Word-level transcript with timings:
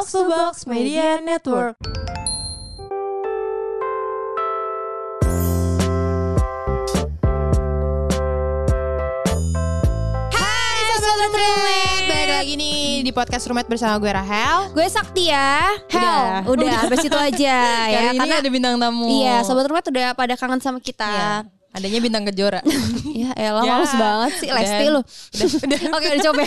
Box 0.00 0.12
to 0.12 0.24
Box 0.24 0.66
Media 0.66 1.20
Network. 1.20 1.76
Hai 10.30 10.78
Sobat 10.94 11.32
Roommate 11.32 12.06
Balik 12.06 12.28
lagi 12.30 12.52
nih 12.54 12.80
di 13.02 13.10
podcast 13.10 13.44
Roommate 13.48 13.68
bersama 13.68 13.98
gue 13.98 14.10
Rahel 14.10 14.58
Gue 14.70 14.86
Sakti 14.86 15.28
ya. 15.28 15.74
Hell, 15.90 16.46
udah, 16.46 16.64
Udah. 16.66 16.78
sampai 16.86 16.98
situ 17.00 17.18
aja 17.18 17.56
ya. 17.88 18.00
Kali 18.14 18.18
ini 18.20 18.30
ada 18.30 18.50
bintang 18.50 18.74
tamu 18.78 19.06
Iya, 19.08 19.42
sobat 19.42 19.66
rumah 19.66 19.82
udah 19.82 20.14
pada 20.14 20.34
kangen 20.36 20.60
sama 20.62 20.78
Iya. 20.78 20.86
kita. 20.86 21.12
Adanya 21.70 21.98
bintang 22.02 22.24
kejora 22.26 22.60
Ya, 23.20 23.30
elah 23.34 23.62
Ya. 23.64 23.72
males 23.74 23.94
banget 23.94 24.32
sih 24.38 24.48
Lesti 24.48 24.86
lu. 24.88 25.00
Oke, 25.96 26.06
udah 26.14 26.22
coba. 26.30 26.42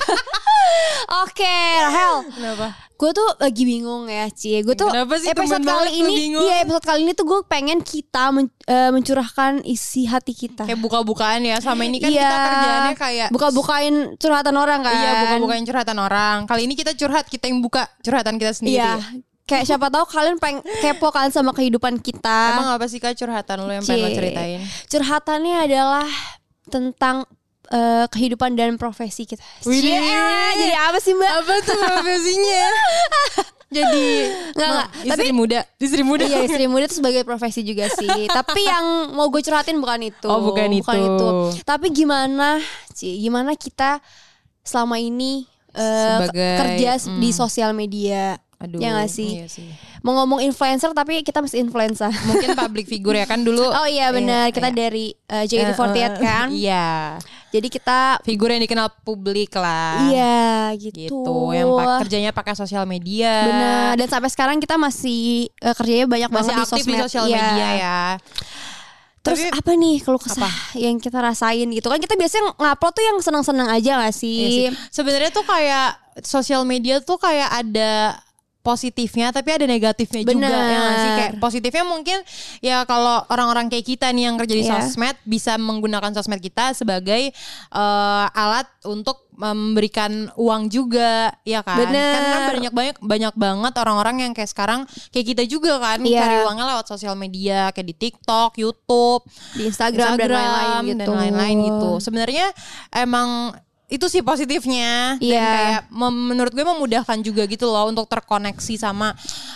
Oke, 1.23 1.55
Rahel. 1.79 2.16
Kenapa? 2.32 2.68
Gue 2.93 3.11
tuh 3.11 3.27
lagi 3.36 3.64
bingung 3.64 4.07
ya, 4.07 4.32
Cie. 4.32 4.64
Gue 4.64 4.73
tuh 4.73 4.88
Kenapa 4.88 5.20
sih 5.20 5.28
episode 5.28 5.60
kali 5.60 5.92
ini, 5.97 6.14
iya 6.33 6.64
episode 6.64 6.82
kali 6.82 7.04
ini 7.04 7.11
tuh 7.11 7.25
gue 7.25 7.39
pengen 7.43 7.83
kita 7.83 8.32
men- 8.32 8.47
eh, 8.64 8.89
mencurahkan 8.89 9.60
isi 9.64 10.07
hati 10.07 10.32
kita. 10.32 10.64
Kayak 10.64 10.79
buka-bukaan 10.79 11.43
ya 11.43 11.60
Sama 11.60 11.84
ini 11.84 12.00
kan 12.00 12.07
Iya. 12.07 12.21
kita 12.21 12.37
kerjaannya 12.39 12.96
kayak 12.96 13.28
buka-bukain 13.29 13.96
curhatan 14.15 14.56
orang 14.56 14.79
kan. 14.79 14.96
Iya 14.96 15.11
buka-bukain 15.21 15.64
curhatan 15.64 15.97
orang 15.97 16.37
Kali 16.46 16.61
ini 16.64 16.73
kita 16.73 16.92
curhat 16.93 17.28
Kita 17.28 17.45
yang 17.45 17.59
buka 17.59 17.84
curhatan 18.00 18.39
kita 18.39 18.54
sendiri 18.54 18.79
Iya. 18.79 18.95
Kayak 19.43 19.64
siapa 19.68 19.92
tahu 19.92 20.07
kalian 20.07 20.39
pengen 20.39 20.64
kepo 20.79 21.11
kan 21.11 21.28
sama 21.28 21.51
kehidupan 21.51 22.00
kita. 22.00 22.56
Emang 22.56 22.71
apa 22.71 22.87
sih 22.87 22.98
kak 22.98 23.11
curhatan 23.14 23.68
lo 23.68 23.71
yang 23.73 23.84
pengen 23.84 24.00
lo 24.00 24.07
Cie. 24.07 24.15
ceritain? 24.15 24.59
Curhatannya 24.87 25.56
adalah 25.61 26.07
tentang 26.65 27.28
eh, 27.69 28.05
kehidupan 28.07 28.53
dan 28.53 28.75
profesi 28.75 29.23
kita. 29.23 29.39
Widih. 29.63 29.95
Cie, 29.95 30.49
jadi 30.59 30.75
apa 30.75 30.97
sih 30.99 31.13
mbak? 31.13 31.31
Apa 31.39 31.53
tuh 31.63 31.75
profesinya? 31.77 32.66
Jadi 33.73 34.05
Nggak, 34.53 34.69
nggak. 34.69 34.88
Istri 35.02 35.30
muda 35.33 35.59
Istri 35.81 36.02
muda 36.05 36.23
iya 36.30 36.45
istri 36.45 36.69
muda 36.69 36.86
itu 36.86 37.02
sebagai 37.02 37.25
profesi 37.25 37.66
juga 37.66 37.89
sih. 37.89 38.05
Tapi 38.38 38.61
yang 38.61 39.17
mau 39.17 39.33
gue 39.33 39.42
curhatin 39.42 39.81
bukan 39.81 40.14
itu. 40.14 40.30
Oh, 40.30 40.45
bukan 40.45 40.70
itu. 40.70 40.94
Tapi 41.66 41.89
gimana, 41.89 42.61
Ci? 42.94 43.17
Gimana 43.17 43.58
kita 43.58 43.98
selama 44.61 45.02
ini 45.02 45.50
eh, 45.73 45.81
Sebagai- 46.22 46.58
kerja 46.61 46.92
hmm. 47.02 47.17
di 47.17 47.30
sosial 47.33 47.73
media? 47.73 48.38
Aduh, 48.61 48.77
ya 48.80 48.95
gak 48.95 49.11
sih? 49.11 49.42
iya 49.42 49.50
sih. 49.50 49.67
Mau 50.05 50.16
ngomong 50.16 50.39
influencer 50.39 50.94
tapi 50.94 51.20
kita 51.20 51.42
masih 51.42 51.59
influencer. 51.59 52.14
Mungkin 52.23 52.53
public 52.53 52.86
figure 52.86 53.17
ya 53.17 53.25
kan 53.25 53.42
dulu 53.42 53.73
Oh 53.81 53.88
iya 53.89 54.14
benar, 54.14 54.48
Iya, 54.48 54.55
kita 54.55 54.70
iya. 54.70 54.77
dari 54.77 55.05
eh, 55.17 55.44
JKT48 55.44 55.81
Eh, 55.89 55.98
eh, 55.98 56.11
kan. 56.16 56.48
Iya 56.53 56.88
Jadi 57.54 57.68
kita 57.70 58.18
Figur 58.20 58.50
yang 58.50 58.59
dikenal 58.59 58.90
publik 59.00 59.54
lah 59.54 60.09
iya 60.09 60.73
gitu. 60.73 61.06
Gitu 61.06 61.34
Yang 61.54 61.70
pak- 61.72 62.00
kerjanya 62.02 62.32
pakai 62.32 62.54
sosial 62.54 62.84
media 62.84 63.34
Benar. 63.45 63.92
Dan 63.95 64.08
sampai 64.08 64.28
sekarang 64.28 64.58
kita 64.58 64.73
masih 64.76 65.54
eh, 65.54 65.73
kerjanya 65.73 66.06
banyak 66.06 66.30
Masih 66.30 66.50
banget 66.50 66.66
aktif 66.68 66.84
di 66.84 66.95
sosial 67.00 67.26
Iya. 67.26 67.38
media 67.38 67.68
ya 67.76 68.00
Terus 69.22 69.40
Tapi- 69.40 69.56
apa 69.56 69.72
nih 69.73 69.95
kalau 70.00 70.20
kesah 70.20 70.52
yang 70.76 70.98
kita 70.98 71.16
rasain 71.16 71.70
gitu 71.70 71.88
kan 71.88 71.95
kita 71.95 72.12
biasanya 72.14 72.52
ngupload 72.54 72.92
tuh 72.92 73.06
yang 73.06 73.18
senang-senang 73.20 73.70
aja 73.70 73.95
gak 73.98 74.10
Iya 74.10 74.14
sih? 74.14 74.42
sih. 74.52 74.67
Sebenarnya 74.90 75.30
tuh 75.30 75.45
kayak 75.45 75.90
Sosial 76.20 76.62
media 76.64 77.00
tuh 77.00 77.17
kayak 77.17 77.50
ada 77.50 78.20
positifnya 78.64 79.30
tapi 79.30 79.52
ada 79.52 79.67
negatifnya 79.67 80.23
juga 80.23 80.39
Bener. 80.39 80.56
ya 80.56 80.80
nggak 80.80 80.95
sih 80.97 81.11
kayak 81.14 81.33
positifnya 81.38 81.83
mungkin 81.83 82.17
ya 82.59 82.88
kalau 82.88 83.20
orang-orang 83.28 83.67
kayak 83.67 83.83
kita 83.86 84.08
nih 84.09 84.31
yang 84.31 84.39
kerja 84.39 84.55
di 84.55 84.64
Iya. 84.64 84.80
sosmed 84.80 85.20
bisa 85.23 85.59
menggunakan 85.59 86.16
sosmed 86.16 86.39
kita 86.39 86.72
sebagai 86.72 87.36
eh, 87.70 88.25
alat 88.31 88.64
untuk 88.83 89.28
memberikan 89.33 90.30
uang 90.38 90.70
juga 90.70 91.33
ya 91.42 91.59
kan 91.59 91.89
Bener. 91.89 92.14
karena 92.14 92.38
banyak 92.47 92.72
banyak 92.72 92.97
banyak 93.02 93.33
banget 93.36 93.73
orang-orang 93.75 94.16
yang 94.22 94.31
kayak 94.31 94.47
sekarang 94.47 94.86
kayak 95.09 95.27
kita 95.27 95.44
juga 95.44 95.75
kan 95.77 96.00
Iya. 96.00 96.20
cari 96.22 96.36
uangnya 96.45 96.66
lewat 96.72 96.86
sosial 96.88 97.14
media 97.14 97.67
kayak 97.73 97.88
di 97.89 97.95
TikTok, 98.00 98.55
YouTube, 98.55 99.25
Di 99.58 99.67
Instagram, 99.67 100.16
dan 100.16 100.30
lain-lain 100.31 100.81
gitu. 100.88 101.00
dan 101.03 101.09
lain-lain 101.11 101.58
gitu. 101.65 101.89
Sebenarnya 101.99 102.45
emang 102.93 103.58
itu 103.93 104.09
sih 104.09 104.26
positifnya 104.26 105.15
dan 105.15 105.21
Iya. 105.21 105.45
kayak 105.45 105.81
menurut 105.93 106.49
gue 106.49 106.65
memudahkan 106.65 107.21
juga 107.21 107.45
gitu 107.45 107.70
loh 107.70 107.86
untuk 107.86 108.09
terkoneksi 108.09 108.73
sama 108.76 109.14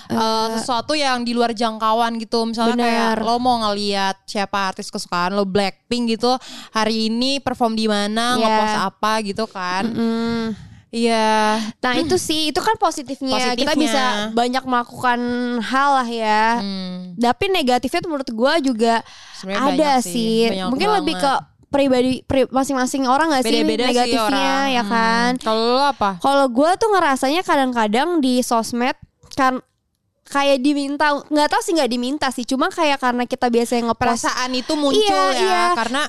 uh, 0.07 0.47
sesuatu 0.53 0.93
yang 0.93 1.25
di 1.25 1.33
luar 1.33 1.51
jangkauan 1.51 2.21
gitu. 2.21 2.45
Misalnya 2.45 2.77
kayak 2.77 3.09
Bener. 3.17 3.25
lo 3.25 3.35
mau 3.37 3.57
ngeliat 3.59 4.21
siapa 4.23 4.69
artis 4.69 4.87
kesukaan 4.87 5.33
lo 5.33 5.41
Blackpink 5.41 6.13
gitu 6.13 6.37
hari 6.69 7.09
ini 7.09 7.41
perform 7.41 7.73
di 7.73 7.89
mana, 7.89 8.37
Iya. 8.37 8.45
ngepost 8.45 8.77
apa 8.85 9.11
gitu 9.25 9.45
kan. 9.49 9.83
Hmm. 9.89 10.45
Iya. 10.87 11.59
Nah 11.83 11.93
itu 11.97 12.15
sih 12.15 12.47
itu 12.47 12.61
kan 12.61 12.77
positifnya. 12.77 13.35
Kita 13.57 13.75
Positifnya. 13.75 13.75
bisa 13.75 14.03
banyak 14.31 14.63
melakukan 14.63 15.19
hal 15.59 15.89
lah 15.97 16.07
ya. 16.07 16.45
Hmm. 16.63 17.17
Tapi 17.17 17.45
negatifnya 17.49 17.99
tuh 17.99 18.07
menurut 18.07 18.29
gua 18.31 18.53
juga 18.61 19.03
Sebenarnya 19.35 19.73
ada 19.73 19.91
sih. 19.99 20.47
banyak 20.47 20.69
Mungkin 20.71 20.89
lebih 21.01 21.15
ke 21.17 21.27
banget. 21.27 21.55
Pribadi 21.77 22.25
pri- 22.25 22.49
masing-masing 22.49 23.05
orang 23.05 23.29
gak 23.29 23.45
sih 23.45 23.53
beda-beda 23.53 23.85
sih 23.85 23.89
negatifnya 23.93 24.49
orang. 24.57 24.73
ya 24.73 24.83
kan. 24.83 25.31
Hmm. 25.37 25.43
Kalau 25.45 25.63
lo 25.71 25.83
apa? 25.85 26.09
Kalau 26.17 26.45
gue 26.49 26.71
tuh 26.75 26.89
ngerasanya 26.89 27.41
kadang-kadang 27.41 28.17
di 28.17 28.41
sosmed 28.41 28.97
kan 29.37 29.61
kayak 30.25 30.59
diminta 30.59 31.23
nggak 31.23 31.47
tahu 31.47 31.61
sih 31.61 31.71
nggak 31.71 31.87
diminta 31.87 32.27
sih 32.27 32.43
cuma 32.43 32.67
kayak 32.67 32.99
karena 32.99 33.23
kita 33.23 33.47
biasanya 33.47 33.87
ngepost 33.87 34.27
perasaan 34.27 34.51
itu 34.51 34.73
muncul 34.75 34.99
Iya, 34.99 35.31
ya 35.31 35.39
iya. 35.39 35.63
karena 35.71 36.01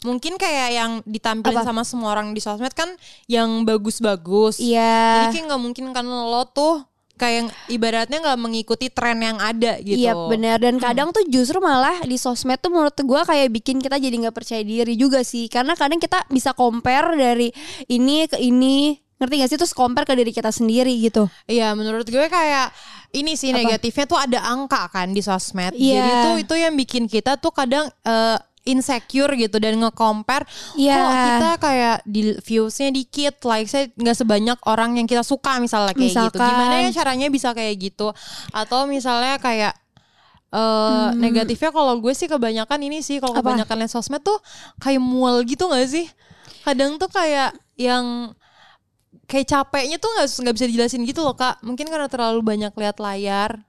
mungkin 0.00 0.38
kayak 0.38 0.68
yang 0.70 0.90
ditampilin 1.02 1.58
Apa? 1.58 1.66
sama 1.66 1.82
semua 1.82 2.14
orang 2.14 2.30
di 2.30 2.38
sosmed 2.38 2.70
kan 2.72 2.88
yang 3.26 3.66
bagus-bagus. 3.66 4.62
iya 4.62 5.26
Jadi 5.26 5.34
kayak 5.34 5.44
nggak 5.50 5.60
mungkin 5.60 5.84
kan 5.90 6.06
lo 6.06 6.46
tuh 6.46 6.84
kayak 7.20 7.52
ibaratnya 7.68 8.16
nggak 8.24 8.40
mengikuti 8.40 8.88
tren 8.88 9.20
yang 9.20 9.36
ada 9.36 9.76
gitu. 9.84 10.00
Iya 10.00 10.16
benar 10.16 10.56
dan 10.56 10.80
kadang 10.80 11.12
tuh 11.12 11.28
justru 11.28 11.60
malah 11.60 12.00
di 12.08 12.16
sosmed 12.16 12.56
tuh 12.64 12.72
menurut 12.72 12.96
gue 12.96 13.20
kayak 13.28 13.52
bikin 13.52 13.76
kita 13.84 14.00
jadi 14.00 14.16
nggak 14.16 14.32
percaya 14.32 14.64
diri 14.64 14.96
juga 14.96 15.20
sih. 15.20 15.52
Karena 15.52 15.76
kadang 15.76 16.00
kita 16.00 16.24
bisa 16.32 16.56
compare 16.56 17.12
dari 17.20 17.52
ini 17.92 18.24
ke 18.24 18.40
ini. 18.40 18.96
Ngerti 19.20 19.34
gak 19.36 19.50
sih? 19.52 19.58
Terus 19.60 19.76
compare 19.76 20.08
ke 20.08 20.16
diri 20.16 20.32
kita 20.32 20.48
sendiri 20.48 20.96
gitu. 20.96 21.28
Iya 21.44 21.76
menurut 21.76 22.08
gue 22.08 22.24
kayak 22.24 22.72
ini 23.12 23.36
sih 23.36 23.52
negatifnya 23.52 24.08
tuh 24.08 24.16
ada 24.16 24.40
angka 24.48 24.88
kan 24.88 25.12
di 25.12 25.20
sosmed. 25.20 25.76
Iya. 25.76 26.00
Jadi 26.00 26.12
tuh 26.24 26.36
itu 26.40 26.54
yang 26.56 26.72
bikin 26.72 27.04
kita 27.04 27.36
tuh 27.36 27.52
kadang 27.52 27.92
eh, 28.06 28.40
insecure 28.62 29.32
gitu 29.34 29.56
dan 29.56 29.76
nge-compare 29.76 30.44
Iya. 30.74 30.96
kok 30.96 31.12
kita 31.16 31.50
kayak 31.58 31.96
di 32.04 32.20
viewsnya 32.36 32.88
dikit 32.88 33.40
likesnya 33.40 33.88
nggak 33.90 34.16
sebanyak 34.16 34.58
orang 34.64 34.96
yang 34.96 35.06
kita 35.06 35.22
suka 35.22 35.56
misalnya 35.56 35.90
kayak 35.90 36.12
gitu 36.12 36.36
Misalkan. 36.36 36.44
gimana 36.46 36.74
ya 36.78 36.90
caranya 36.92 37.26
bisa 37.26 37.50
kayak 37.50 37.74
gitu 37.78 38.12
atau 38.50 38.84
misalnya 38.84 39.36
kayak 39.36 39.72
eh 40.50 41.08
negatifnya 41.14 41.70
kalau 41.70 41.94
gue 41.96 42.10
sih 42.10 42.26
kebanyakan 42.26 42.80
ini 42.82 43.00
sih 43.00 43.16
kalau 43.16 43.32
Hmm. 43.32 43.40
Kebanyakan 43.40 43.76
liat 43.80 43.90
sosmed 43.90 44.20
tuh 44.20 44.36
kayak 44.76 44.98
mual 44.98 45.40
gitu 45.42 45.64
nggak 45.64 45.86
sih 45.86 46.06
kadang 46.60 46.98
tuh 46.98 47.06
kayak 47.06 47.54
yang 47.74 48.34
kayak 49.24 49.46
capeknya 49.46 49.96
tuh 49.96 50.10
nggak 50.10 50.26
nggak 50.26 50.54
bisa 50.54 50.66
dijelasin 50.66 51.06
gitu 51.06 51.22
loh 51.22 51.32
kak 51.32 51.62
mungkin 51.62 51.86
karena 51.86 52.10
terlalu 52.10 52.42
banyak 52.42 52.74
lihat 52.74 52.98
layar 52.98 53.62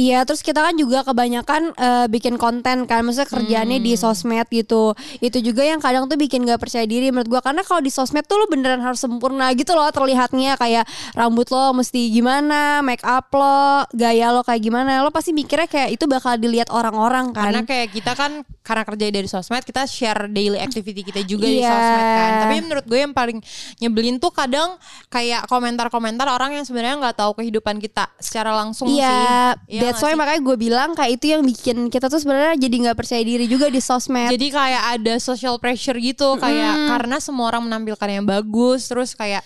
Iya, 0.00 0.24
terus 0.24 0.40
kita 0.40 0.64
kan 0.64 0.72
juga 0.80 1.04
kebanyakan 1.04 1.76
eh, 1.76 2.06
bikin 2.08 2.40
konten 2.40 2.88
kan, 2.88 3.04
maksudnya 3.04 3.28
kerjaannya 3.28 3.84
di 3.84 3.92
sosmed 4.00 4.48
gitu. 4.48 4.96
Itu 5.20 5.44
juga 5.44 5.60
yang 5.60 5.84
kadang 5.84 6.08
tuh 6.08 6.16
bikin 6.16 6.48
gak 6.48 6.56
percaya 6.56 6.88
diri 6.88 7.12
menurut 7.12 7.28
gua 7.28 7.40
karena 7.44 7.60
kalau 7.60 7.84
di 7.84 7.92
sosmed 7.92 8.24
tuh 8.24 8.40
lo 8.40 8.48
beneran 8.48 8.80
harus 8.80 9.04
sempurna 9.04 9.52
gitu 9.52 9.76
loh 9.76 9.92
terlihatnya 9.92 10.56
kayak 10.56 10.88
rambut 11.12 11.52
lo 11.52 11.76
mesti 11.76 12.08
gimana, 12.08 12.80
make 12.80 13.04
up 13.04 13.28
lo, 13.36 13.84
gaya 13.92 14.32
lo 14.32 14.40
kayak 14.40 14.64
gimana. 14.64 15.04
Lo 15.04 15.12
pasti 15.12 15.36
mikirnya 15.36 15.68
kayak 15.68 16.00
itu 16.00 16.08
bakal 16.08 16.40
dilihat 16.40 16.72
orang-orang 16.72 17.36
kan. 17.36 17.52
karena 17.52 17.62
kayak 17.68 17.88
kita 17.92 18.16
kan 18.16 18.46
karena 18.70 18.84
kerja 18.84 19.06
dari 19.10 19.26
sosmed 19.26 19.60
kita 19.60 19.82
share 19.84 20.30
daily 20.30 20.54
activity 20.56 21.02
kita 21.02 21.20
juga 21.22 21.44
di 21.44 21.58
Iya. 21.58 21.68
sosmed 21.68 22.06
kan 22.12 22.30
tapi 22.40 22.54
menurut 22.60 22.84
gue 22.84 23.00
yang 23.00 23.10
paling 23.10 23.38
nyebelin 23.76 24.16
tuh 24.16 24.30
kadang 24.30 24.78
kayak 25.08 25.44
komentar-komentar 25.44 26.26
orang 26.26 26.54
yang 26.54 26.62
sebenarnya 26.62 26.94
nggak 26.96 27.16
tahu 27.16 27.34
kehidupan 27.34 27.76
kita 27.76 28.06
secara 28.16 28.54
langsung 28.54 28.86
sih 28.86 28.96
Iya, 28.96 29.58
Iya 29.66 29.80
that's 29.82 29.98
why 29.98 30.14
sih? 30.14 30.16
makanya 30.16 30.40
gue 30.40 30.56
bilang 30.56 30.90
kayak 30.92 31.18
itu 31.18 31.26
yang 31.28 31.42
bikin 31.42 31.88
kita 31.88 32.06
tuh 32.06 32.16
sebenarnya 32.16 32.54
jadi 32.56 32.76
nggak 32.80 32.96
percaya 32.96 33.18
diri 33.20 33.44
juga 33.44 33.66
di 33.66 33.80
sosmed. 33.80 34.30
Jadi 34.30 34.46
kayak 34.48 34.82
ada 34.94 35.14
social 35.18 35.56
pressure 35.56 35.96
gitu 35.96 36.36
kayak 36.36 36.70
karena 36.88 37.16
semua 37.18 37.48
orang 37.48 37.66
menampilkan 37.66 38.06
yang 38.06 38.22
bagus 38.22 38.86
terus 38.86 39.12
kayak 39.12 39.42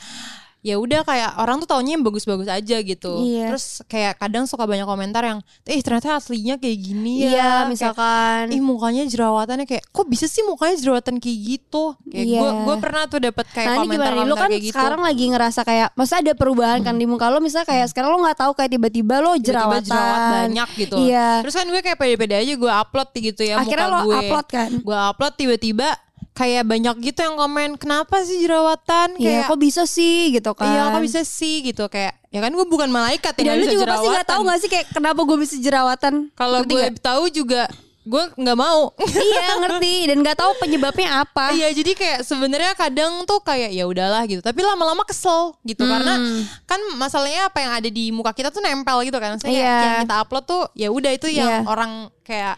ya 0.65 0.81
udah 0.81 1.05
kayak 1.05 1.37
orang 1.37 1.61
tuh 1.61 1.69
taunya 1.69 1.93
yang 1.93 2.01
bagus-bagus 2.01 2.49
aja 2.49 2.81
gitu. 2.81 3.21
Iya. 3.21 3.53
Terus 3.53 3.85
kayak 3.85 4.17
kadang 4.17 4.49
suka 4.49 4.65
banyak 4.65 4.83
komentar 4.83 5.21
yang 5.21 5.45
eh 5.63 5.77
ternyata 5.79 6.17
aslinya 6.17 6.57
kayak 6.57 6.79
gini 6.81 7.21
ya. 7.21 7.29
Iya, 7.29 7.37
Kayak, 7.37 7.69
misalkan 7.69 8.43
Ih 8.49 8.65
mukanya 8.65 9.05
jerawatannya 9.05 9.69
kayak 9.69 9.85
kok 9.87 10.09
bisa 10.09 10.25
sih 10.25 10.41
mukanya 10.41 10.81
jerawatan 10.81 11.21
kayak 11.21 11.39
gitu? 11.39 11.93
Kayak 12.07 12.25
Iya. 12.27 12.41
gue 12.41 12.51
gue 12.65 12.77
pernah 12.81 13.03
tuh 13.05 13.21
dapat 13.21 13.45
kayak 13.47 13.69
nah 13.69 13.77
gimana 13.77 13.85
komentar-komentar 13.85 14.33
kan 14.35 14.49
kayak 14.49 14.57
gitu. 14.59 14.65
Hmm. 14.65 14.81
sekarang 14.81 15.01
lagi 15.05 15.25
ngerasa 15.29 15.61
kayak 15.63 15.89
Masa 15.95 16.15
ada 16.19 16.33
perubahan 16.33 16.81
kan 16.81 16.95
di 16.95 17.05
muka 17.05 17.29
lo 17.29 17.39
Misalnya 17.39 17.69
kayak 17.69 17.87
sekarang 17.89 18.11
lo 18.11 18.25
gak 18.25 18.39
tahu 18.41 18.53
Kayak 18.55 18.71
tiba-tiba 18.73 19.15
lo 19.21 19.37
Tiba-tiba 19.37 19.45
jerawatan 19.45 19.85
jerawat 19.85 20.21
banyak 20.33 20.69
gitu. 20.81 20.97
Iya 20.97 21.29
Terus 21.45 21.55
kan 21.55 21.67
gue 21.69 21.83
kayak 21.83 21.99
pede-pede 21.99 22.35
aja 22.35 22.53
gue 22.57 22.73
upload 22.73 23.09
gitu 23.15 23.43
ya 23.45 23.55
Akhirnya 23.61 23.87
muka 23.87 23.93
lo 23.93 24.01
gue. 24.03 24.17
upload 24.19 24.47
kan 24.49 24.71
Gue 24.81 24.97
upload 24.97 25.35
tiba-tiba 25.37 25.89
kayak 26.35 26.67
banyak 26.67 26.97
gitu 27.01 27.19
yang 27.21 27.35
komen 27.35 27.71
kenapa 27.75 28.19
sih 28.21 28.43
jerawatan 28.43 29.15
Iya, 29.17 29.23
kayak 29.23 29.43
kok 29.47 29.61
bisa 29.61 29.83
sih 29.85 30.35
gitu 30.35 30.51
kan. 30.51 30.67
iya 30.67 30.91
kok 30.91 31.01
bisa 31.01 31.23
sih 31.23 31.63
gitu 31.63 31.87
kayak 31.87 32.19
ya 32.29 32.43
kan 32.43 32.51
gue 32.51 32.67
bukan 32.67 32.91
malaikat 32.91 33.33
Dan 33.33 33.47
yang 33.47 33.57
lu 33.57 33.71
juga 33.73 33.87
pasti 33.89 34.09
gak 34.09 34.27
tahu 34.29 34.41
gak 34.45 34.59
sih 34.59 34.69
kayak 34.69 34.87
kenapa 34.91 35.21
gue 35.23 35.39
bisa 35.39 35.55
jerawatan? 35.57 36.15
kalau 36.33 36.61
gue 36.61 36.83
tahu 36.99 37.31
juga 37.31 37.71
gue 38.05 38.21
nggak 38.37 38.53
mau 38.55 38.93
iya 39.33 39.57
ngerti 39.57 40.13
dan 40.13 40.21
nggak 40.21 40.37
tahu 40.37 40.53
penyebabnya 40.59 41.25
apa. 41.25 41.57
Iya 41.57 41.73
jadi 41.73 41.95
kayak 41.95 42.19
sebenarnya 42.21 42.73
kadang 42.75 43.25
tuh 43.25 43.41
kayak 43.41 43.73
ya 43.73 43.89
udahlah 43.89 44.21
gitu 44.27 44.43
tapi 44.43 44.61
lama-lama 44.61 45.01
kesel 45.03 45.57
gitu 45.63 45.81
karena 45.83 46.21
Hmm. 46.21 46.45
kan 46.65 46.77
masalahnya 46.95 47.49
apa 47.49 47.59
yang 47.59 47.73
ada 47.73 47.89
di 47.89 48.11
muka 48.11 48.31
kita 48.31 48.51
tuh 48.51 48.61
nempel 48.61 49.01
gitu 49.03 49.17
kan 49.17 49.33
Maksudnya 49.33 49.49
kayak 49.51 49.65
Iya. 49.65 49.81
yang 49.81 49.97
kita 50.05 50.17
upload 50.21 50.45
tuh 50.45 50.63
ya 50.75 50.89
udah 50.91 51.11
itu 51.11 51.29
yang 51.31 51.49
Iya. 51.49 51.59
orang 51.65 51.93
kayak 52.21 52.55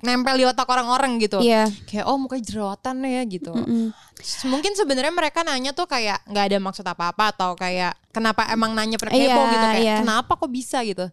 nempel 0.00 0.36
di 0.36 0.44
otak 0.44 0.64
orang-orang 0.64 1.16
gitu 1.18 1.38
Iya. 1.38 1.68
kayak 1.84 2.04
oh 2.04 2.16
mukanya 2.16 2.44
jerawatan 2.44 2.96
ya 3.02 3.22
gitu 3.24 3.52
Mm-mm. 3.52 3.92
Terus 3.92 4.09
Mungkin 4.44 4.72
sebenarnya 4.72 5.10
mereka 5.10 5.40
nanya 5.40 5.70
tuh 5.70 5.84
kayak 5.84 6.24
nggak 6.24 6.44
ada 6.50 6.58
maksud 6.58 6.84
apa-apa 6.84 7.32
atau 7.32 7.52
kayak 7.54 7.94
kenapa 8.10 8.42
emang 8.48 8.74
nanya 8.74 8.98
pada 8.98 9.10
kepo 9.10 9.22
Iya, 9.22 9.52
gitu 9.54 9.66
kayak 9.70 9.82
iya. 9.82 9.96
kenapa 10.02 10.32
kok 10.34 10.50
bisa 10.50 10.82
gitu. 10.82 11.06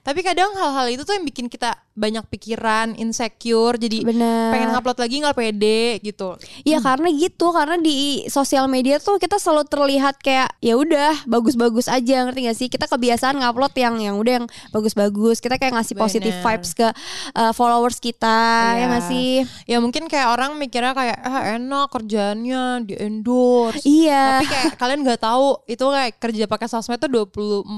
Tapi 0.00 0.20
kadang 0.20 0.52
hal-hal 0.52 0.92
itu 0.92 1.02
tuh 1.02 1.16
yang 1.16 1.24
bikin 1.24 1.48
kita 1.48 1.74
banyak 1.96 2.20
pikiran, 2.28 2.92
insecure, 2.94 3.74
jadi 3.74 4.04
Bener. 4.04 4.52
pengen 4.52 4.68
ngupload 4.70 5.00
lagi 5.00 5.16
nggak 5.16 5.32
pede 5.32 5.82
gitu. 5.98 6.36
Iya 6.60 6.78
karena 6.78 7.08
gitu 7.08 7.46
karena 7.50 7.80
di 7.80 7.96
sosial 8.28 8.68
media 8.68 9.00
tuh 9.00 9.16
kita 9.16 9.40
selalu 9.40 9.64
terlihat 9.64 10.20
kayak 10.20 10.52
ya 10.60 10.76
udah 10.76 11.24
bagus-bagus 11.24 11.88
aja 11.88 12.20
ngerti 12.22 12.40
gak 12.44 12.54
sih 12.54 12.68
kita 12.68 12.84
kebiasaan 12.84 13.40
ngupload 13.40 13.72
yang 13.74 13.96
yang 13.96 14.14
udah 14.14 14.32
yang 14.38 14.46
bagus-bagus 14.70 15.40
kita 15.40 15.56
kayak 15.56 15.72
ngasih 15.72 15.96
positive 15.96 16.36
Bener. 16.36 16.44
vibes 16.52 16.70
ke 16.72 16.88
uh, 17.32 17.52
followers 17.52 17.96
kita 17.96 18.38
ya 18.76 18.84
Iya. 18.84 18.86
gak 18.92 19.04
sih 19.08 19.32
Ya 19.64 19.80
mungkin 19.80 20.06
kayak 20.06 20.28
orang 20.30 20.54
mikirnya 20.54 20.92
kayak 20.92 21.16
ah 21.18 21.56
enak 21.56 21.88
kerjaannya 21.88 22.53
di 22.80 22.94
endorse. 22.94 23.82
iya 23.82 24.38
Tapi 24.38 24.46
kayak 24.46 24.66
kalian 24.76 25.00
nggak 25.02 25.20
tahu 25.20 25.46
itu 25.64 25.84
kayak 25.84 26.12
kerja 26.16 26.44
pakai 26.44 26.66
sosmed 26.66 26.96
tuh 26.96 27.10
24 27.10 27.68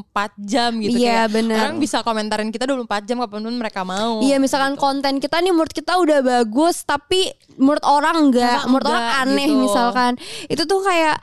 jam 0.42 0.70
gitu 0.76 0.96
Iya, 0.96 1.26
bener. 1.26 1.58
orang 1.58 1.76
bisa 1.76 2.00
komentarin 2.00 2.48
kita 2.48 2.64
24 2.64 3.04
jam 3.04 3.16
kapan 3.18 3.40
pun 3.42 3.56
mereka 3.56 3.82
mau. 3.82 4.20
Iya 4.20 4.36
misalkan 4.36 4.74
konten 4.74 5.18
kita 5.18 5.38
nih 5.38 5.50
menurut 5.50 5.70
kita 5.70 5.96
udah 5.96 6.20
bagus 6.20 6.82
tapi 6.82 7.28
menurut 7.54 7.82
orang 7.82 8.28
enggak, 8.28 8.64
menurut 8.64 8.86
orang 8.86 9.06
aneh 9.22 9.46
gitu. 9.46 9.62
misalkan. 9.62 10.12
Itu 10.46 10.64
tuh 10.64 10.80
kayak 10.80 11.18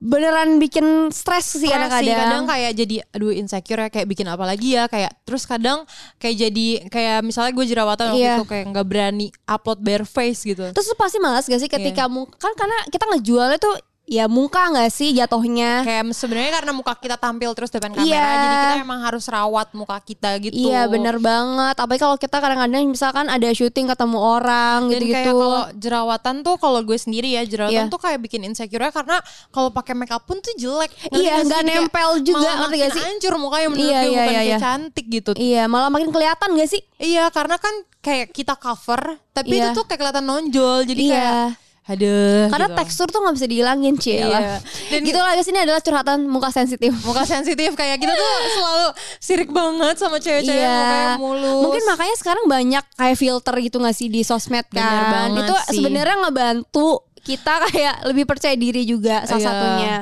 beneran 0.00 0.56
bikin 0.56 0.84
stres 1.10 1.52
sih 1.52 1.68
kadang-kadang. 1.68 2.16
kadang 2.16 2.44
kayak 2.46 2.72
jadi 2.72 2.96
aduh 3.06 3.30
insecure 3.30 3.76
ya 3.78 3.88
kayak 3.88 4.08
bikin 4.08 4.24
apa 4.24 4.42
lagi 4.42 4.72
ya 4.72 4.88
kayak 4.88 5.12
terus 5.22 5.44
kadang 5.44 5.84
kayak 6.16 6.40
jadi 6.40 6.66
kayak 6.88 7.20
misalnya 7.20 7.52
gue 7.52 7.66
jerawatan 7.66 8.06
waktu 8.10 8.18
Iya. 8.18 8.34
itu 8.34 8.46
kayak 8.46 8.64
nggak 8.66 8.86
berani 8.86 9.28
upload 9.44 9.78
bare 9.78 10.02
face 10.02 10.40
gitu 10.42 10.72
Terus 10.72 10.88
pasti 10.94 11.18
malas 11.18 11.44
gak 11.44 11.58
sih 11.58 11.68
ketika 11.68 12.08
mu- 12.08 12.32
kan 12.32 12.52
karena 12.54 12.80
kita 12.88 13.04
ngejualnya 13.06 13.58
tuh 13.58 13.76
ya 14.10 14.26
muka 14.26 14.58
gak 14.68 14.90
sih 14.90 15.14
jatuhnya? 15.14 15.86
kayak 15.86 16.10
sebenarnya 16.10 16.58
karena 16.58 16.72
muka 16.74 16.92
kita 16.94 17.14
tampil 17.14 17.54
terus 17.54 17.70
depan 17.70 17.94
kamera 17.94 18.10
Iya. 18.10 18.26
jadi 18.34 18.56
kita 18.58 18.76
emang 18.82 19.00
harus 19.00 19.22
rawat 19.24 19.70
muka 19.70 19.96
kita 20.00 20.34
gitu 20.40 20.66
Iya 20.66 20.90
bener 20.90 21.16
banget. 21.16 21.78
Apalagi 21.78 22.02
kalau 22.02 22.18
kita 22.18 22.36
kadang-kadang 22.36 22.82
misalkan 22.84 23.26
ada 23.26 23.46
syuting 23.48 23.86
ketemu 23.86 24.18
orang 24.18 24.80
dan 24.84 24.98
kayak 24.98 25.06
gitu-gitu. 25.22 25.30
kalau 25.30 25.62
jerawatan 25.74 26.34
tuh 26.42 26.54
kalau 26.56 26.80
gue 26.82 26.98
sendiri 26.98 27.28
ya 27.30 27.42
jerawatan 27.44 27.86
Iya. 27.86 27.92
tuh 27.94 28.00
kayak 28.00 28.18
bikin 28.20 28.42
insecure 28.42 28.82
karena 28.90 29.22
kalau 29.48 29.70
pakai 29.70 29.94
makeup 29.94 30.26
pun 30.26 30.36
tuh 30.36 30.52
jelek 30.52 30.90
Iya, 31.08 31.38
sih? 31.38 31.46
nggak 31.46 31.62
nempel 31.62 32.10
juga, 32.20 32.42
malah 32.42 32.56
ngerti 32.66 32.76
gak 32.76 32.90
sih? 32.90 33.02
hancur 33.06 33.32
mukanya 33.36 33.68
menurut 33.68 33.86
Iya, 33.86 33.94
gue 33.94 34.02
iya, 34.02 34.10
bukan 34.10 34.26
iya, 34.26 34.34
kayak 34.34 34.44
iya. 34.44 34.58
cantik 34.58 35.06
gitu 35.08 35.30
Iya 35.32 35.62
malah 35.64 35.86
makin 35.88 36.10
kelihatan 36.10 36.48
gak 36.52 36.66
sih? 36.68 36.82
Iya 36.98 37.30
karena 37.30 37.56
kan 37.56 37.74
kayak 38.00 38.26
kita 38.30 38.54
cover 38.54 39.00
tapi 39.30 39.54
Iya. 39.54 39.70
itu 39.70 39.78
tuh 39.78 39.84
kayak 39.84 40.00
kelihatan 40.00 40.24
nonjol 40.24 40.82
jadi 40.82 40.98
Iya. 41.00 41.14
kayak 41.14 41.46
aduh 41.90 42.46
Karena 42.46 42.68
gitu. 42.68 42.78
tekstur 42.78 43.06
tuh 43.06 43.18
gak 43.20 43.34
bisa 43.34 43.46
dihilangin 43.46 43.94
cie 43.96 44.22
Iya. 44.22 44.62
Dan- 44.62 45.02
gitu 45.02 45.18
lah 45.18 45.34
guys 45.34 45.44
ini 45.44 45.60
adalah 45.60 45.78
curhatan 45.78 46.22
muka 46.24 46.48
sensitif. 46.48 46.94
muka 47.02 47.22
sensitif 47.24 47.74
kayak 47.74 47.98
kita 47.98 48.12
tuh 48.12 48.30
selalu 48.52 48.86
sirik 49.18 49.50
banget 49.50 49.94
sama 49.96 50.16
cewek-cewek 50.16 50.54
yang 50.56 50.70
mukanya 50.70 51.08
mulus 51.16 51.42
Iya. 51.42 51.60
Mungkin 51.60 51.82
makanya 51.84 52.16
sekarang 52.16 52.44
banyak 52.46 52.84
kayak 52.94 53.16
filter 53.16 53.54
gitu 53.58 53.76
gak 53.76 53.92
sih 53.92 54.06
di 54.06 54.22
sosmed 54.22 54.66
kan. 54.70 55.10
banget 55.28 55.44
Itu 55.44 55.54
sebenarnya 55.74 56.16
ngebantu 56.20 56.88
kita 57.20 57.54
kayak 57.68 58.06
lebih 58.06 58.24
percaya 58.24 58.54
diri 58.54 58.82
juga 58.82 59.24
salah 59.24 59.36
Iya. 59.36 59.46
satunya. 59.46 59.94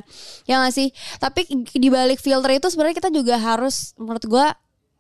Ya 0.45 0.55
gak 0.61 0.71
sih? 0.71 0.89
Tapi 1.17 1.41
di 1.73 1.89
balik 1.89 2.19
filter 2.19 2.53
itu 2.53 2.69
sebenarnya 2.69 2.97
kita 2.97 3.09
juga 3.09 3.35
harus 3.35 3.91
menurut 3.95 4.23
gua 4.25 4.53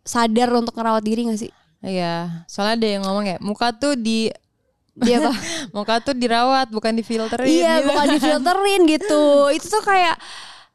sadar 0.02 0.48
untuk 0.50 0.72
ngerawat 0.72 1.00
diri 1.00 1.26
gak 1.26 1.36
sih? 1.38 1.52
Iya 1.78 2.42
soalnya 2.44 2.74
ada 2.74 2.88
yang 2.88 3.02
ngomong 3.02 3.24
ya 3.24 3.36
muka 3.38 3.70
tuh 3.70 3.94
di 3.94 4.32
Dia 5.06 5.22
apa? 5.22 5.32
muka 5.70 5.94
tuh 6.02 6.14
dirawat 6.14 6.68
bukan 6.68 6.92
difilterin 6.94 7.46
iya, 7.46 7.78
gitu. 7.78 7.92
bukan 7.92 8.06
difilterin 8.18 8.80
gitu. 8.86 9.24
Itu 9.56 9.66
tuh 9.70 9.82
kayak 9.82 10.16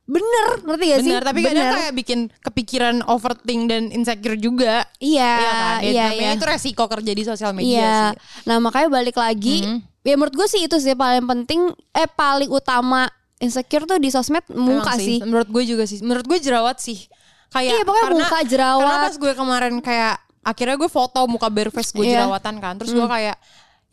bener, 0.03 0.47
ngerti 0.67 0.85
gak 0.85 0.99
sih? 0.99 1.11
Benar, 1.15 1.23
tapi 1.23 1.39
kadang 1.39 1.63
Bener. 1.63 1.75
kayak 1.79 1.93
bikin 1.95 2.19
kepikiran 2.43 2.95
overthink 3.07 3.61
dan 3.71 3.87
insecure 3.87 4.35
juga. 4.35 4.83
Iya, 4.99 5.31
Iya 5.33 5.51
kan? 5.51 5.79
Ya, 5.79 5.87
iya, 5.87 6.03
namanya 6.11 6.27
iya. 6.27 6.35
itu 6.35 6.45
resiko 6.45 6.83
kerja 6.91 7.11
di 7.11 7.23
sosial 7.23 7.51
media 7.55 7.71
Iya. 7.71 7.95
sih. 8.11 8.17
Nah 8.43 8.59
makanya 8.59 8.89
balik 8.91 9.15
lagi, 9.15 9.63
Mhm. 9.63 9.79
ya 10.03 10.13
menurut 10.15 10.35
gue 10.35 10.47
sih 10.47 10.61
itu 10.61 10.75
sih 10.75 10.91
paling 10.91 11.23
penting, 11.23 11.71
eh 11.91 12.03
paling 12.05 12.51
utama 12.51 13.07
insecure 13.39 13.83
tuh 13.83 13.95
di 13.95 14.11
sosmed 14.11 14.43
muka 14.51 14.91
Emang 14.91 14.99
sih. 14.99 15.19
Menurut 15.19 15.47
gue 15.47 15.63
juga 15.65 15.83
sih. 15.83 15.99
Menurut 15.99 16.27
gue 16.27 16.39
jerawat 16.39 16.79
sih. 16.79 17.07
Kayak 17.47 17.71
Iya, 17.71 17.83
pokoknya 17.83 18.03
karena, 18.03 18.23
muka, 18.23 18.39
jerawat. 18.43 18.81
Karena 18.83 19.05
pas 19.07 19.15
gue 19.15 19.31
kemarin 19.35 19.73
kayak 19.79 20.15
akhirnya 20.43 20.75
gue 20.75 20.89
foto 20.91 21.19
muka 21.27 21.47
bare 21.47 21.71
face 21.71 21.95
gue 21.95 22.03
Iya. 22.03 22.27
jerawatan 22.27 22.55
kan. 22.59 22.75
Terus 22.75 22.91
gue 22.91 23.07
kayak 23.07 23.39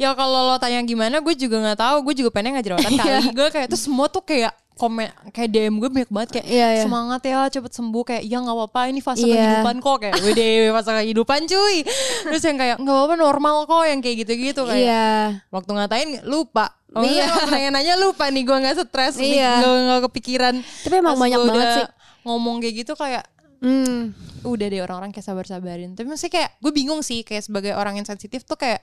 ya 0.00 0.10
kalau 0.12 0.40
lo 0.46 0.56
tanya 0.56 0.80
gimana 0.80 1.20
gue 1.20 1.34
juga 1.34 1.60
nggak 1.60 1.78
tahu. 1.78 1.96
Gue 2.02 2.14
juga 2.16 2.30
pengen 2.30 2.56
nggak 2.56 2.64
jerawatan 2.66 2.92
kali. 2.98 3.28
gue 3.30 3.48
kayak 3.50 3.66
terus 3.68 3.84
semua 3.84 4.08
tuh 4.08 4.22
kayak 4.22 4.50
komen 4.72 5.12
kayak 5.28 5.50
DM 5.50 5.76
gue 5.76 5.90
banyak 5.90 6.08
banget 6.08 6.28
kayak 6.34 6.46
Iya, 6.48 6.68
iya. 6.72 6.82
semangat 6.82 7.20
ya 7.20 7.44
cepet 7.46 7.68
sembuh 7.68 8.00
kayak 8.02 8.24
ya 8.24 8.40
nggak 8.40 8.56
apa-apa 8.56 8.80
ini 8.88 8.98
fase 8.98 9.22
Iya. 9.22 9.36
kehidupan 9.60 9.76
kok 9.78 9.96
kayak 10.00 10.14
wede 10.18 10.48
fase 10.72 10.90
kehidupan 10.96 11.40
cuy 11.44 11.76
terus 12.24 12.40
yang 12.40 12.56
kayak 12.56 12.76
nggak 12.78 12.96
apa-apa 12.96 13.14
normal 13.14 13.68
kok 13.68 13.84
yang 13.84 14.00
kayak 14.00 14.16
gitu-gitu 14.18 14.64
kayak 14.64 14.80
Iya. 14.82 15.08
waktu 15.50 15.70
ngatain 15.70 16.10
lupa 16.24 16.72
Oh, 16.90 17.04
Iya. 17.04 17.12
iya. 17.12 17.24
waktu 17.28 17.50
nanya-nanya 17.52 17.94
lupa 18.00 18.24
nih 18.26 18.42
gue 18.42 18.56
nggak 18.56 18.76
stres 18.80 19.14
nih 19.14 19.32
Iya. 19.36 19.52
nggak 19.60 19.74
nggak 19.84 20.00
kepikiran 20.08 20.54
Tapi 20.64 20.94
emang 20.96 21.12
Pas 21.12 21.22
banyak 21.22 21.38
banget 21.44 21.68
sih. 21.76 21.86
ngomong 22.22 22.56
kayak 22.58 22.74
gitu 22.78 22.92
kayak 22.96 23.24
Hmm. 23.60 24.16
Udah 24.42 24.66
deh 24.66 24.80
orang-orang 24.80 25.10
kayak 25.10 25.24
sabar-sabarin 25.24 25.92
tapi 25.92 26.06
maksudnya 26.06 26.32
kayak 26.34 26.50
gue 26.56 26.72
bingung 26.72 27.00
sih 27.00 27.20
kayak 27.20 27.42
sebagai 27.42 27.72
orang 27.72 27.94
yang 27.94 28.04
sensitif 28.04 28.42
tuh 28.42 28.54
kayak 28.54 28.80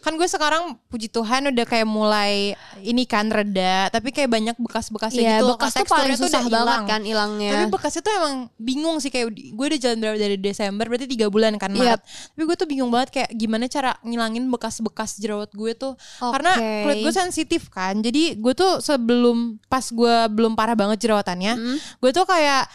kan 0.00 0.12
gue 0.12 0.24
sekarang 0.26 0.76
puji 0.86 1.08
Tuhan 1.08 1.48
udah 1.48 1.64
kayak 1.64 1.84
mulai 1.84 2.52
ini 2.78 3.02
kan 3.02 3.24
reda 3.26 3.88
tapi 3.88 4.10
kayak 4.10 4.28
banyak 4.28 4.52
bekas-bekasnya 4.54 5.16
Iya, 5.18 5.34
gitu 5.38 5.48
bekas 5.50 5.72
tuh 5.72 5.86
paling 5.86 6.12
tuh 6.12 6.24
susah 6.24 6.40
udah 6.40 6.50
banget 6.50 6.60
hilang. 6.68 6.84
kan 6.86 7.00
hilangnya. 7.02 7.52
Tapi 7.54 7.64
bekasnya 7.70 8.02
tuh 8.02 8.12
emang 8.14 8.34
bingung 8.54 8.96
sih 8.98 9.08
kayak 9.08 9.26
gue 9.32 9.64
udah 9.66 9.78
jalan 9.78 9.96
berapa 9.98 10.18
dari 10.18 10.36
Desember 10.36 10.84
berarti 10.86 11.06
tiga 11.06 11.26
bulan 11.26 11.56
kan 11.56 11.68
Yep. 11.68 11.78
Maret. 11.78 12.00
Tapi 12.04 12.42
gue 12.42 12.56
tuh 12.58 12.68
bingung 12.68 12.90
banget 12.90 13.08
kayak 13.10 13.30
gimana 13.32 13.64
cara 13.66 13.96
ngilangin 14.02 14.44
bekas-bekas 14.46 15.16
jerawat 15.16 15.48
gue 15.50 15.72
tuh 15.72 15.96
karena 16.18 16.52
Oke. 16.52 16.68
kulit 16.82 16.98
gue 17.02 17.14
sensitif 17.14 17.62
kan. 17.68 17.96
Jadi 17.96 18.36
gue 18.36 18.52
tuh 18.52 18.80
sebelum 18.80 19.56
pas 19.64 19.84
gue 19.86 20.14
belum 20.30 20.52
parah 20.52 20.72
banget 20.74 21.00
jerawatannya, 21.02 21.52
Hmm. 21.54 21.76
gue 21.80 22.10
tuh 22.10 22.24
kayak 22.24 22.68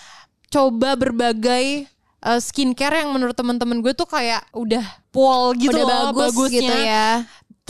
coba 0.47 0.97
berbagai 0.97 1.85
uh, 2.21 2.39
skincare 2.39 3.03
yang 3.03 3.11
menurut 3.11 3.35
teman-teman 3.35 3.79
gue 3.79 3.93
tuh 3.93 4.07
kayak 4.07 4.43
udah 4.51 4.83
pol 5.09 5.55
gitu 5.55 5.73
Udah 5.73 5.83
loh 5.83 6.13
bagus 6.13 6.33
bagusnya. 6.35 6.55
gitu 6.61 6.75
ya. 6.75 7.09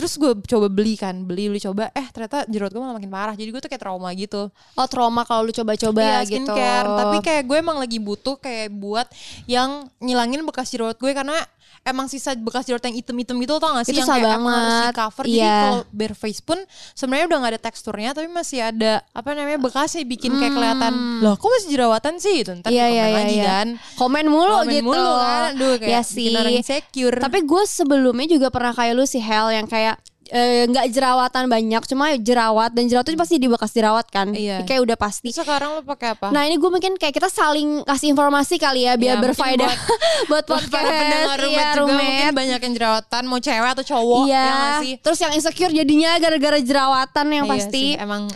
Terus 0.00 0.16
gue 0.16 0.32
coba 0.48 0.72
beli 0.72 0.96
kan, 0.96 1.12
beli 1.28 1.52
beli 1.52 1.60
coba, 1.60 1.92
eh 1.92 2.08
ternyata 2.08 2.48
jerawat 2.48 2.72
gue 2.72 2.80
malah 2.80 2.96
makin 2.96 3.12
parah. 3.12 3.36
Jadi 3.36 3.52
gue 3.52 3.60
tuh 3.60 3.68
kayak 3.68 3.84
trauma 3.84 4.08
gitu. 4.16 4.48
Oh 4.48 4.86
trauma 4.88 5.28
kalau 5.28 5.44
lu 5.44 5.52
coba-coba 5.52 6.00
Iya 6.00 6.18
gitu. 6.24 6.48
skincare 6.48 6.88
Tapi 6.88 7.16
kayak 7.20 7.42
gue 7.44 7.56
emang 7.60 7.76
lagi 7.76 8.00
butuh 8.00 8.40
kayak 8.40 8.72
buat 8.72 9.04
Yang 9.44 9.92
ngilangin 10.00 10.40
bekas 10.48 10.72
jerawat 10.72 10.96
gue 10.96 11.12
Karena 11.12 11.36
emang 11.80 12.06
sisa 12.06 12.34
bekas 12.34 12.62
jerawat 12.62 12.84
yang 12.84 12.96
item-item 12.96 13.40
gitu 13.40 13.56
tau 13.56 13.72
gak 13.72 13.82
sih 13.82 13.92
Itu 13.92 14.00
Yang 14.00 14.10
kayak 14.14 14.36
emang 14.36 14.54
harus 14.54 14.76
di 14.76 14.92
cover 14.92 15.24
Jadi 15.24 15.38
Iya. 15.38 15.56
kalau 15.58 15.80
bare 15.90 16.14
face 16.14 16.40
pun 16.40 16.58
sebenarnya 16.92 17.26
udah 17.26 17.38
gak 17.38 17.50
ada 17.50 17.60
teksturnya 17.62 18.10
Tapi 18.12 18.28
masih 18.28 18.58
ada 18.62 18.92
Apa 19.10 19.28
namanya 19.32 19.58
bekasnya 19.58 20.02
bikin 20.02 20.32
kayak 20.34 20.52
kelihatan 20.52 20.92
Loh 21.18 21.34
kok 21.34 21.48
masih 21.48 21.68
jerawatan 21.70 22.14
sih 22.16 22.32
gitu 22.38 22.52
Ntar 22.54 22.68
Hmm. 22.68 22.76
Iya 22.76 22.84
komen 22.84 23.00
iya. 23.00 23.16
lagi 23.16 23.34
iya. 23.34 23.44
kan 23.46 23.66
Komen 23.96 24.26
mulu 24.26 24.54
Komen 24.58 24.70
gitu. 24.70 24.84
mulu 24.86 25.12
kan 25.16 25.42
Aduh 25.50 25.74
kayak 25.76 25.90
ya 25.90 26.00
sih. 26.02 26.28
insecure 26.54 27.16
Tapi 27.16 27.38
gue 27.42 27.62
sebelumnya 27.64 28.26
juga 28.28 28.48
pernah 28.48 28.70
kayak 28.70 28.92
lu 28.92 29.04
sih 29.04 29.18
Hel 29.18 29.48
yang 29.50 29.64
kayak 29.64 29.96
eh, 30.30 30.64
nggak 30.64 30.86
jerawatan 30.88 31.44
banyak 31.46 31.82
cuma 31.84 32.14
jerawat 32.14 32.70
dan 32.70 32.86
jerawat 32.86 33.04
itu 33.04 33.18
pasti 33.18 33.36
di 33.36 33.46
bekas 33.46 33.70
jerawat 33.70 34.06
kan 34.06 34.30
Iya. 34.30 34.62
kayak 34.62 34.80
udah 34.80 34.96
pasti 34.96 35.30
Sekarang 35.30 35.74
lo 35.74 35.82
pakai 35.82 36.14
apa? 36.14 36.30
Nah 36.30 36.42
ini 36.42 36.54
gue 36.54 36.66
mungkin 36.68 36.94
kayak 36.94 37.10
kita 37.12 37.26
saling 37.26 37.82
kasih 37.82 38.10
informasi 38.10 38.56
kali 38.56 38.84
ya 38.84 38.94
biar 38.94 39.08
Ya, 39.10 39.20
berfaedah 39.20 39.66
buat, 39.66 39.80
Buat 40.30 40.44
podcast 40.46 40.86
pendengar 40.86 41.36
iya, 41.36 41.40
roommate 41.40 41.72
juga 41.74 41.92
mungkin 41.92 42.30
banyak 42.32 42.60
yang 42.60 42.74
jerawatan 42.74 43.22
Mau 43.24 43.38
cewek 43.38 43.70
atau 43.72 43.84
cowok 43.84 44.22
Iya, 44.24 44.38
ya 44.38 44.54
gak 44.54 44.72
sih? 44.80 44.92
terus 44.96 45.18
yang 45.18 45.32
insecure 45.32 45.72
jadinya 45.72 46.10
gara-gara 46.16 46.58
jerawatan 46.60 47.26
yang 47.28 47.44
Iya 47.44 47.52
pasti. 47.52 47.84
sih, 47.92 47.98
Emang 47.98 48.30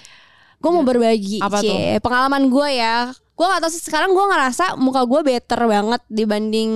Gue 0.58 0.70
mau 0.70 0.82
berbagi, 0.82 1.38
Apa 1.38 1.60
Cie. 1.60 2.00
pengalaman 2.00 2.48
gue 2.48 2.68
ya. 2.74 3.12
Gue 3.34 3.46
gak 3.50 3.60
tau 3.60 3.70
sih 3.70 3.82
sekarang 3.82 4.14
gue 4.14 4.24
ngerasa 4.24 4.78
muka 4.78 5.02
gue 5.02 5.20
better 5.26 5.66
banget 5.66 5.98
dibanding 6.06 6.70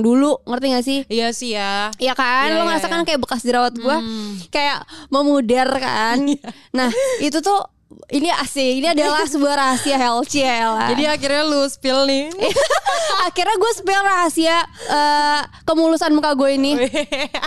dulu 0.00 0.38
ngerti 0.46 0.66
gak 0.70 0.84
sih 0.86 1.00
Iya 1.10 1.34
sih 1.34 1.58
ya. 1.58 1.90
Iya 1.98 2.14
kan, 2.14 2.46
Iya, 2.46 2.54
lo 2.54 2.62
iya, 2.62 2.66
ngerasa 2.70 2.86
iya. 2.86 2.92
kan 2.94 3.00
kayak 3.02 3.20
bekas 3.20 3.42
jerawat 3.42 3.74
gue 3.74 3.96
Hmm. 3.98 4.38
kayak 4.48 4.86
memudar 5.10 5.66
kan. 5.76 6.22
Iya. 6.22 6.46
nah 6.70 6.90
itu 7.18 7.42
tuh 7.42 7.58
ini 8.06 8.30
asik, 8.30 8.82
ini 8.82 8.86
adalah 8.86 9.26
sebuah 9.32 9.54
rahasia 9.58 9.98
health 9.98 10.30
lah. 10.34 10.90
Jadi 10.94 11.02
akhirnya 11.06 11.42
lu 11.42 11.66
spill 11.66 12.06
nih. 12.06 12.30
akhirnya 13.26 13.56
gue 13.58 13.72
spill 13.74 14.02
rahasia 14.02 14.58
eh, 14.90 15.40
kemulusan 15.66 16.14
muka 16.14 16.38
gue 16.38 16.54
ini. 16.54 16.78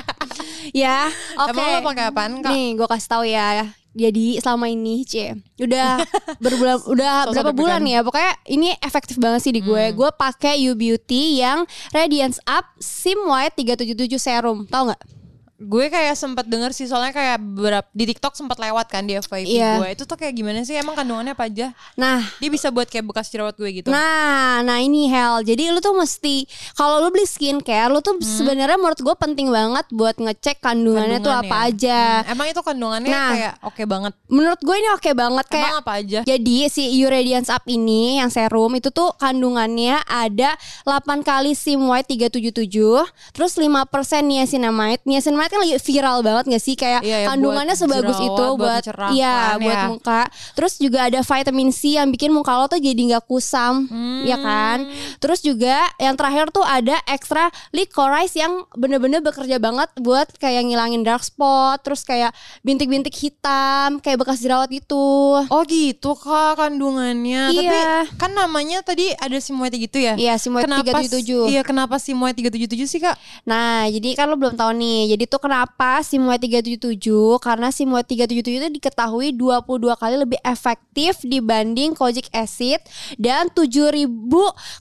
ya, 0.83 1.07
oke. 1.39 1.55
Emang 1.55 1.67
lo 1.75 1.79
pakai 1.83 2.03
apaan 2.11 2.33
kak? 2.43 2.51
Nih 2.51 2.75
gue 2.75 2.87
kasih 2.87 3.07
tahu 3.07 3.23
ya. 3.23 3.67
Jadi 3.97 4.37
selama 4.37 4.69
ini 4.69 5.01
C 5.01 5.33
udah 5.57 6.05
berbulan 6.43 6.77
udah 6.85 7.13
Sosok 7.25 7.33
berapa 7.33 7.51
bulan 7.57 7.81
ya 7.89 8.05
pokoknya 8.05 8.33
ini 8.45 8.69
efektif 8.85 9.17
banget 9.17 9.49
sih 9.49 9.53
di 9.53 9.65
gue. 9.65 9.83
Hmm. 9.89 9.95
Gue 9.97 10.09
pakai 10.13 10.61
U 10.69 10.77
Beauty 10.77 11.41
yang 11.41 11.65
Radiance 11.89 12.37
Up 12.45 12.69
Sim 12.77 13.25
White 13.25 13.57
377 13.57 14.21
serum. 14.21 14.69
Tahu 14.69 14.93
nggak? 14.93 15.18
Gue 15.61 15.87
kayak 15.87 16.15
sempat 16.15 16.47
denger 16.47 16.71
sih 16.71 16.87
soalnya 16.87 17.11
kayak 17.11 17.35
berapa 17.35 17.83
di 17.89 18.07
TikTok 18.07 18.31
sempat 18.31 18.57
lewat 18.57 18.87
kan 18.87 19.03
di 19.03 19.13
FYP 19.13 19.43
Iya. 19.51 19.75
gue. 19.75 19.87
Itu 19.91 20.03
tuh 20.03 20.15
kayak 20.15 20.31
gimana 20.31 20.63
sih? 20.63 20.73
Emang 20.73 20.95
kandungannya 20.95 21.31
apa 21.31 21.45
aja? 21.45 21.75
Nah, 21.93 22.23
Dia 22.37 22.47
bisa 22.47 22.69
buat 22.69 22.85
kayak 22.85 23.03
bekas 23.05 23.27
jerawat 23.27 23.53
gue 23.53 23.67
gitu. 23.73 23.89
Nah, 23.89 24.61
nah 24.61 24.79
ini 24.79 25.05
Hel. 25.05 25.43
Jadi 25.43 25.67
lu 25.67 25.77
tuh 25.77 25.91
mesti 25.91 26.47
kalau 26.73 26.99
lu 26.99 27.09
beli 27.09 27.25
skincare, 27.25 27.87
lu 27.87 27.99
tuh 27.99 28.15
Hmm. 28.15 28.23
sebenarnya 28.23 28.75
menurut 28.75 28.97
gue 28.97 29.15
penting 29.15 29.47
banget 29.49 29.83
buat 29.89 30.15
ngecek 30.15 30.59
kandungannya, 30.59 31.19
tuh 31.19 31.27
Kandungannya. 31.27 31.51
apa 31.51 31.67
aja. 31.67 31.99
Hmm, 32.21 32.31
Emang 32.31 32.47
itu 32.47 32.61
kandungannya 32.61 33.09
Nah. 33.09 33.29
kayak 33.29 33.53
oke 33.61 33.83
banget. 33.83 34.13
Menurut 34.27 34.59
gue 34.59 34.75
ini 34.75 34.89
oke 34.89 35.11
banget 35.11 35.45
kayak 35.45 35.67
Emang 35.67 35.81
apa 35.81 35.91
aja? 35.93 36.19
Jadi 36.23 36.57
si 36.67 36.83
You 36.93 37.07
Radiance 37.07 37.49
Up 37.49 37.65
ini 37.65 38.17
yang 38.17 38.29
serum 38.29 38.71
itu 38.73 38.87
tuh 38.89 39.11
kandungannya 39.13 39.99
ada 40.05 40.55
8 40.83 41.19
kali 41.19 41.51
Sim 41.51 41.83
White 41.83 42.07
377, 42.07 43.03
terus 43.31 43.53
5% 43.53 43.83
niacinamide. 44.23 45.03
Niacinamide 45.03 45.48
kan 45.49 45.59
lagi 45.59 45.75
viral 45.75 46.17
banget 46.21 46.43
gak 46.47 46.61
sih 46.61 46.73
kayak 46.73 47.01
Iya, 47.01 47.17
ya, 47.19 47.27
kandungannya 47.29 47.73
buat 47.73 47.81
sebagus 47.81 48.15
jerawat, 48.15 48.29
itu 48.29 48.45
buat 48.55 48.83
buat 48.85 49.11
iya 49.11 49.35
buat 49.57 49.73
ya. 49.75 49.87
muka. 49.87 50.21
Terus 50.53 50.73
juga 50.77 50.99
ada 51.03 51.19
vitamin 51.19 51.69
C 51.69 51.79
yang 51.95 52.07
bikin 52.07 52.29
muka 52.29 52.53
lo 52.53 52.65
tuh 52.65 52.77
jadi 52.77 52.97
nggak 52.99 53.25
kusam, 53.25 53.85
Hmm. 53.85 54.23
ya 54.23 54.37
kan? 54.37 54.85
Terus 55.17 55.39
juga 55.39 55.75
yang 55.95 56.13
terakhir 56.13 56.49
tuh 56.49 56.61
ada 56.61 57.01
extra 57.05 57.49
licorice 57.71 58.35
yang 58.35 58.63
bener-bener 58.73 59.19
bekerja 59.19 59.57
banget 59.57 59.89
buat 59.97 60.29
kayak 60.35 60.63
ngilangin 60.63 61.01
dark 61.01 61.21
spot, 61.21 61.81
terus 61.81 62.03
kayak 62.03 62.29
bintik-bintik 62.61 63.13
hitam, 63.13 63.97
kayak 63.99 64.17
bekas 64.17 64.37
jerawat 64.37 64.69
gitu. 64.69 65.41
Oh 65.41 65.63
gitu 65.63 66.13
kak 66.13 66.59
kandungannya. 66.59 67.49
Tapi 67.49 67.65
Iya. 67.65 68.05
kan 68.15 68.31
namanya 68.31 68.81
tadi 68.81 69.09
ada 69.13 69.37
Simoet 69.39 69.73
gitu 69.73 69.97
ya? 69.97 70.13
Iya, 70.13 70.35
Simoet 70.35 70.65
Kenapa 70.65 70.83
377. 71.01 71.47
Iya 71.47 71.61
kenapa 71.61 71.95
Simoet 71.97 72.35
377 72.35 72.85
sih 72.85 72.99
kak? 72.99 73.15
Nah, 73.43 73.87
jadi 73.87 74.09
kan 74.13 74.27
lo 74.27 74.35
belum 74.35 74.53
tahu 74.53 74.71
nih. 74.75 75.15
Jadi 75.15 75.23
tuh 75.25 75.38
kenapa 75.39 76.03
Simoet 76.03 76.43
377? 76.43 76.99
Karena 77.39 77.71
Simoet 77.71 78.05
377 78.05 78.59
itu 78.59 78.67
diketahui 78.79 79.33
22 79.33 79.95
kali 79.95 80.15
lebih 80.19 80.39
efektif 80.45 81.23
dibanding 81.25 81.95
kojic 81.95 82.27
acid 82.35 82.83
dan 83.15 83.49
7000 83.49 84.05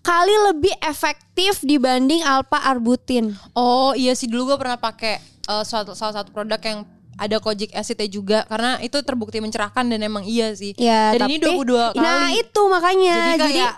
kali 0.04 0.34
lebih 0.52 0.74
efektif 0.84 1.62
dibanding 1.62 2.20
alpha 2.26 2.60
arbutin. 2.66 3.38
Oh 3.56 3.94
iya 3.94 4.12
sih 4.12 4.26
dulu 4.26 4.54
gue 4.54 4.58
pernah 4.58 4.76
pakai 4.76 5.22
eh, 5.22 5.64
suatu 5.64 5.96
salah 5.96 6.20
satu 6.20 6.34
produk 6.34 6.60
yang 6.60 6.82
ada 7.18 7.42
kojic 7.42 7.74
acidnya 7.74 8.06
juga 8.06 8.38
karena 8.46 8.78
itu 8.78 8.94
terbukti 9.02 9.42
mencerahkan 9.42 9.90
dan 9.90 10.00
emang 10.06 10.22
iya 10.22 10.54
sih. 10.54 10.72
Ya, 10.78 11.18
Dan 11.18 11.26
tapi 11.26 11.42
ini 11.42 11.46
22 11.50 11.98
kali. 11.98 11.98
Nah, 11.98 12.30
itu 12.30 12.62
makanya. 12.70 13.16
Jadi 13.18 13.30
Jadi, 13.34 13.42
kayak 13.58 13.72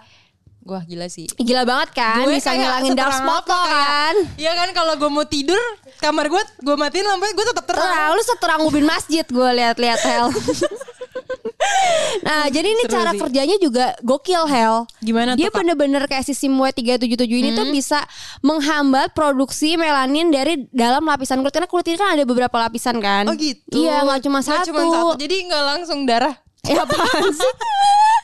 Wah 0.61 0.85
gila 0.85 1.09
sih. 1.09 1.25
gila 1.35 1.64
banget 1.64 1.97
kan 1.97 2.21
Gue 2.21 2.37
bisa 2.37 2.52
ngilangin 2.52 2.93
dark 2.93 3.11
spot 3.11 3.45
lo 3.45 3.59
kan. 3.64 4.14
Iya 4.37 4.52
kan 4.52 4.69
kalau 4.71 4.93
gue 4.95 5.09
mau 5.09 5.25
tidur 5.25 5.57
kamar 5.97 6.29
gue 6.29 6.43
gue 6.61 6.76
matiin 6.76 7.02
lampunya 7.02 7.33
gue 7.33 7.47
tetap 7.49 7.64
terang. 7.64 7.81
Terang, 7.83 8.11
lu 8.12 8.23
seterang 8.23 8.61
ubin 8.62 8.85
masjid 8.85 9.25
gue 9.25 9.49
lihat-lihat 9.57 10.00
Hel. 10.00 10.26
nah, 12.21 12.45
jadi 12.49 12.69
ini 12.69 12.85
Seru 12.85 12.93
cara 12.93 13.11
sih. 13.12 13.21
kerjanya 13.21 13.57
juga 13.57 13.97
gokil 14.00 14.45
Hel. 14.47 14.85
Gimana 15.00 15.33
Dia 15.33 15.49
bener-bener 15.49 16.05
kayak 16.05 16.25
si 16.25 16.35
Simue 16.35 16.69
377 16.69 17.09
ini 17.31 17.50
tuh 17.52 17.69
bisa 17.69 18.05
menghambat 18.40 19.12
produksi 19.12 19.75
melanin 19.75 20.29
dari 20.29 20.69
dalam 20.71 21.02
lapisan 21.02 21.40
kulit 21.40 21.52
karena 21.52 21.69
kulit 21.69 21.87
ini 21.88 21.97
kan 21.97 22.14
ada 22.14 22.25
beberapa 22.25 22.57
lapisan 22.59 23.00
kan. 23.00 23.25
Oh 23.26 23.35
gitu. 23.35 23.81
Iya, 23.81 24.05
nggak 24.05 24.21
cuma 24.23 24.40
Nggak 24.40 24.61
satu. 24.61 24.69
cuma 24.69 24.83
satu. 24.85 25.09
Jadi 25.17 25.37
nggak 25.49 25.64
langsung 25.67 26.05
darah. 26.05 26.35
Ya 26.61 26.85
apaan 26.85 27.33
sih? 27.33 27.40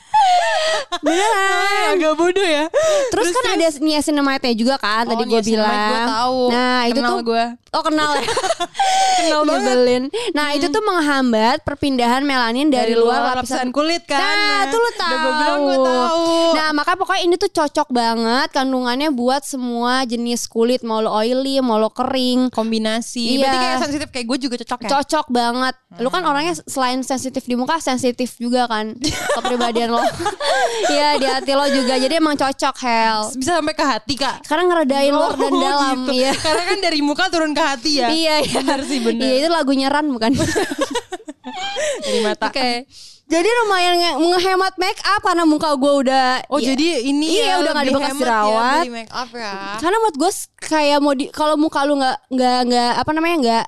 Beneran. 0.97 1.93
Agak 1.93 2.13
bodoh 2.17 2.41
ya. 2.47 2.65
Terus, 3.13 3.27
kan 3.29 3.45
ada 3.53 3.67
niacinamide 3.79 4.49
juga 4.57 4.75
kan 4.77 5.05
tadi 5.05 5.23
Oh, 5.23 5.27
gue 5.27 5.39
niacinamide 5.39 5.69
bilang. 5.69 5.87
gue 5.87 6.01
tahu. 6.09 6.39
Nah, 6.49 6.79
itu 6.85 6.99
Kenal 6.99 7.11
tuh 7.11 7.23
gue. 7.23 7.45
Oh, 7.67 7.83
kenal 7.83 8.11
ya. 8.17 8.25
Kenal 9.21 9.41
banget. 9.43 9.61
Nyebelin. 9.67 10.03
Nah, 10.33 10.47
itu 10.55 10.65
tuh 10.67 10.81
menghambat 10.81 11.57
perpindahan 11.61 12.23
melanin 12.23 12.71
dari, 12.71 12.97
luar 12.97 13.35
lapisan 13.35 13.69
kulit 13.69 14.07
kan. 14.07 14.17
Nah, 14.17 14.71
tuh 14.71 14.79
lu 14.79 14.91
tahu. 14.95 15.13
Gue 15.13 15.33
bilang 15.37 15.59
gue 15.61 15.77
tahu. 15.77 16.23
Nah, 16.57 16.69
maka 16.73 16.91
pokoknya 16.97 17.21
ini 17.27 17.35
tuh 17.37 17.51
cocok 17.51 17.87
banget 17.91 18.47
kandungannya 18.49 19.09
buat 19.11 19.43
semua 19.45 20.01
jenis 20.03 20.47
kulit, 20.47 20.81
mau 20.81 21.03
lo 21.03 21.13
oily, 21.13 21.59
mau 21.61 21.77
lo 21.77 21.91
kering. 21.91 22.49
kombinasi. 22.49 23.37
Iya. 23.37 23.39
Berarti 23.43 23.57
kayak 23.59 23.77
sensitif 23.83 24.07
kayak 24.09 24.25
gue 24.25 24.37
juga 24.39 24.55
cocok 24.63 24.79
ya. 24.81 24.89
Cocok 24.89 25.25
banget. 25.29 25.75
Lu 26.01 26.09
kan 26.09 26.23
orangnya 26.23 26.53
selain 26.65 27.01
sensitif 27.01 27.43
di 27.45 27.53
muka, 27.53 27.77
sensitif 27.77 28.33
juga 28.37 28.65
kan 28.65 28.95
kepribadian 29.37 29.93
lo. 29.93 30.01
Iya, 30.89 31.09
di 31.15 31.25
hati 31.25 31.51
lo 31.51 31.65
juga. 31.67 31.95
Jadi 31.95 32.13
emang 32.13 32.33
cocok, 32.33 32.75
Hel. 32.79 33.19
Bisa 33.33 33.51
sampai 33.55 33.73
ke 33.73 33.83
hati 33.83 34.13
kak. 34.15 34.43
Karena 34.43 34.63
ngeredain 34.67 35.09
luar 35.09 35.33
dan 35.33 35.49
Oh, 35.49 35.59
dalam, 35.59 35.97
gitu. 36.03 36.11
iya. 36.15 36.31
Karena 36.33 36.63
kan 36.65 36.77
dari 36.79 36.99
muka 37.01 37.25
turun 37.27 37.51
ke 37.51 37.59
hati 37.59 37.91
ya. 37.97 38.07
Iya, 38.07 38.35
iya. 38.41 38.57
Bener 38.57 38.81
sih 38.83 38.99
bener. 38.99 39.21
Iya, 39.21 39.33
itu 39.37 39.49
lagunya 39.49 39.87
Ran 39.87 40.07
bukan? 40.07 40.31
Dari 41.99 42.19
mata. 42.21 42.47
Oke. 42.47 42.85
Jadi 43.25 43.49
lumayan 43.57 43.95
nge- 43.97 44.17
ngehemat 44.25 44.73
make 44.77 45.03
up 45.05 45.19
karena 45.21 45.43
muka 45.43 45.75
gue 45.75 45.93
udah 46.01 46.47
Oh 46.47 46.55
Iya. 46.57 46.71
jadi 46.71 46.87
ini 47.03 47.27
Iya, 47.33 47.43
ya 47.43 47.55
udah 47.57 47.71
nggak 47.73 47.83
ada 47.83 47.83
lebih 47.83 47.95
bekas 47.99 48.07
hemat 48.09 48.23
jerawat. 48.23 48.79
ya 48.79 48.91
make 48.93 49.11
up 49.13 49.29
ya. 49.29 49.51
karena 49.77 49.97
menurut 49.97 50.15
gue 50.17 50.31
kayak 50.61 50.97
mau 50.97 51.11
di 51.11 51.25
kalau 51.27 51.55
muka 51.55 51.79
lu 51.83 51.93
nggak 51.97 52.17
nggak 52.29 52.59
nggak 52.63 52.91
apa 52.95 53.11
namanya 53.11 53.35
nggak 53.37 53.65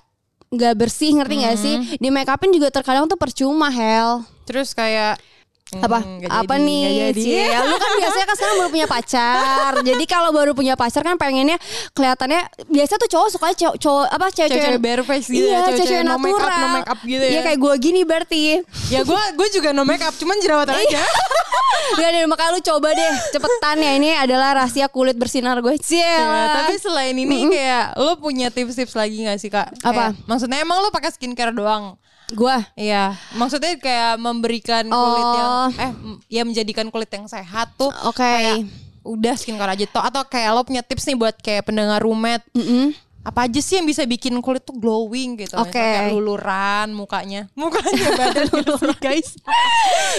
nggak 0.49 0.73
bersih 0.77 1.11
ngerti 1.13 1.35
nggak 1.37 1.57
sih 1.57 1.75
di 1.93 2.07
make 2.07 2.25
upin 2.25 2.49
juga 2.49 2.71
terkadang 2.71 3.03
tuh 3.05 3.15
percuma 3.15 3.67
hel 3.67 4.23
Terus 4.45 4.71
kayak 4.71 5.19
apa 5.69 6.01
hmm, 6.01 6.25
nggak 6.25 6.31
apa 6.33 6.55
jadi, 6.57 6.65
nih 6.65 6.81
jadi. 6.89 7.21
Cie? 7.21 7.45
lu 7.61 7.75
kan 7.77 7.91
biasanya 8.01 8.25
kan 8.25 8.35
sekarang 8.41 8.55
baru 8.57 8.69
punya 8.73 8.87
pacar 8.89 9.71
jadi 9.93 10.03
kalau 10.09 10.29
baru 10.33 10.51
punya 10.57 10.73
pacar 10.73 11.01
kan 11.05 11.13
pengennya 11.21 11.61
kelihatannya 11.93 12.41
biasa 12.73 12.97
tuh 12.97 13.05
cowok 13.05 13.29
suka 13.37 13.47
cowok, 13.53 13.75
cowok 13.77 14.05
apa 14.09 14.25
cewek-cewek 14.33 14.49
Cewek-cewek 14.49 14.81
bare 14.81 15.03
face 15.05 15.29
gitu 15.29 15.45
iya 15.45 15.53
ya, 15.53 15.59
cewek-cewek 15.69 16.01
cewek 16.01 16.09
no 16.09 16.17
make 16.17 16.41
up, 16.41 16.49
no 16.49 16.67
make 16.73 16.89
up 16.89 16.99
gitu 17.05 17.21
ya. 17.21 17.29
iya 17.29 17.41
kayak 17.45 17.59
gue 17.61 17.73
gini 17.77 18.01
berarti 18.01 18.43
Ya 18.89 19.05
gue 19.05 19.21
gue 19.37 19.47
juga 19.53 19.69
no 19.69 19.85
make 19.85 20.01
up 20.01 20.15
cuman 20.17 20.41
jerawatan 20.41 20.73
aja. 20.73 21.01
Gak 22.01 22.09
deh 22.11 22.25
makanya 22.25 22.51
lu 22.57 22.61
coba 22.65 22.89
deh 22.97 23.11
cepetan 23.29 23.77
ya 23.77 23.91
ini 23.93 24.09
adalah 24.17 24.57
rahasia 24.57 24.89
kulit 24.89 25.17
bersinar 25.21 25.61
gue 25.61 25.77
Cie. 25.77 26.01
Nah, 26.01 26.65
tapi 26.65 26.81
selain 26.81 27.13
ini 27.13 27.45
kayak 27.49 27.93
lo 27.97 28.17
punya 28.17 28.49
tips-tips 28.49 28.97
lagi 28.97 29.25
gak 29.25 29.37
sih 29.37 29.53
kak? 29.53 29.69
Apa? 29.85 30.13
Kayak, 30.13 30.25
maksudnya 30.25 30.59
emang 30.65 30.81
lo 30.81 30.89
pakai 30.89 31.13
skincare 31.13 31.53
doang? 31.53 31.97
Gue 32.29 32.55
Iya, 32.75 33.03
maksudnya 33.33 33.75
kayak 33.75 34.15
memberikan 34.15 34.85
kulit 34.85 35.27
yang 35.31 35.49
Oh. 35.49 35.67
eh 35.75 35.91
m- 35.91 36.19
ya 36.25 36.41
menjadikan 36.41 36.87
kulit 36.87 37.09
yang 37.09 37.25
sehat 37.25 37.73
tuh. 37.75 37.89
Oke. 38.03 38.19
Kayak 38.19 38.69
udah 39.01 39.33
skincare 39.33 39.73
aja 39.73 39.85
toh 39.85 40.01
atau 40.01 40.21
kayak 40.23 40.51
lo 40.51 40.61
punya 40.61 40.81
tips 40.81 41.05
nih 41.05 41.15
buat 41.15 41.35
kayak 41.35 41.65
pendengar 41.65 41.99
roommate. 41.99 42.43
Mm-mm. 42.51 42.93
Apa 43.29 43.45
aja 43.45 43.59
sih 43.59 43.77
yang 43.77 43.85
bisa 43.85 44.01
bikin 44.03 44.33
kulit 44.39 44.61
tuh 44.61 44.73
glowing 44.73 45.37
gitu? 45.37 45.53
Kayak 45.69 46.09
luluran 46.11 46.91
mukanya, 46.91 47.45
mukanya 47.59 48.09
badan 48.11 48.47
gitu 48.57 48.73
sih, 48.75 48.95
guys. 48.97 49.29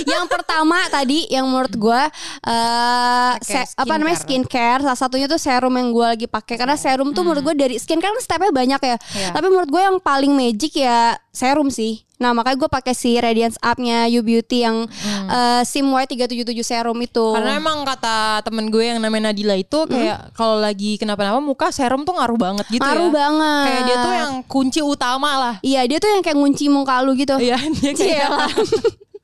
yang 0.05 0.25
pertama 0.26 0.79
tadi 0.88 1.26
yang 1.26 1.45
menurut 1.45 1.73
gue 1.73 2.02
eh 2.40 3.33
Pakai 3.37 3.67
se- 3.67 3.75
apa 3.76 3.95
namanya 3.95 4.19
skincare 4.19 4.81
salah 4.81 4.97
satunya 4.97 5.26
tuh 5.26 5.37
serum 5.37 5.73
yang 5.73 5.90
gue 5.90 6.07
lagi 6.07 6.26
pakai 6.26 6.55
karena 6.57 6.75
serum 6.75 7.11
tuh 7.11 7.23
menurut 7.23 7.43
gue 7.43 7.55
dari 7.57 7.75
skincare 7.76 8.11
kan 8.11 8.21
stepnya 8.21 8.50
banyak 8.50 8.81
ya 8.81 8.97
Hmm. 9.00 9.17
Iya. 9.17 9.29
tapi 9.33 9.47
menurut 9.49 9.69
gue 9.69 9.83
yang 9.83 9.99
paling 9.99 10.31
magic 10.31 10.73
ya 10.76 10.99
serum 11.31 11.69
sih 11.69 12.05
nah 12.21 12.31
makanya 12.31 12.59
gue 12.59 12.71
pakai 12.71 12.93
si 12.93 13.17
Radiance 13.17 13.57
Up-nya 13.59 14.05
You 14.07 14.21
Beauty 14.21 14.61
yang 14.61 14.85
eh, 15.27 15.62
Sim 15.65 15.89
White 15.89 16.12
377 16.15 16.53
serum 16.61 16.99
itu 16.99 17.17
Hmm. 17.23 17.35
Karena 17.35 17.53
emang 17.57 17.79
kata 17.83 18.17
temen 18.43 18.69
gue 18.69 18.85
yang 18.85 18.99
namanya 18.99 19.31
Nadila 19.31 19.55
itu 19.55 19.79
kayak 19.85 20.31
kalau 20.33 20.57
lagi 20.57 20.95
kenapa-napa 20.95 21.39
muka 21.39 21.69
serum 21.71 22.03
tuh 22.03 22.12
ngaruh 22.12 22.37
banget 22.37 22.67
gitu 22.69 22.79
ngaruh 22.79 23.09
ya. 23.09 23.15
banget 23.15 23.65
Kayak 23.67 23.83
dia 23.83 23.97
tuh 23.99 24.12
yang 24.15 24.33
kunci 24.45 24.81
utama 24.81 25.31
lah. 25.33 25.55
iya 25.61 25.81
dia 25.83 25.97
tuh 25.97 26.09
yang 26.09 26.21
kayak 26.21 26.37
ngunci 26.37 26.69
muka 26.69 27.00
lu 27.00 27.15
gitu 27.15 27.35
Iya, 27.35 27.57
dia 27.73 27.93
kayak. 27.93 28.29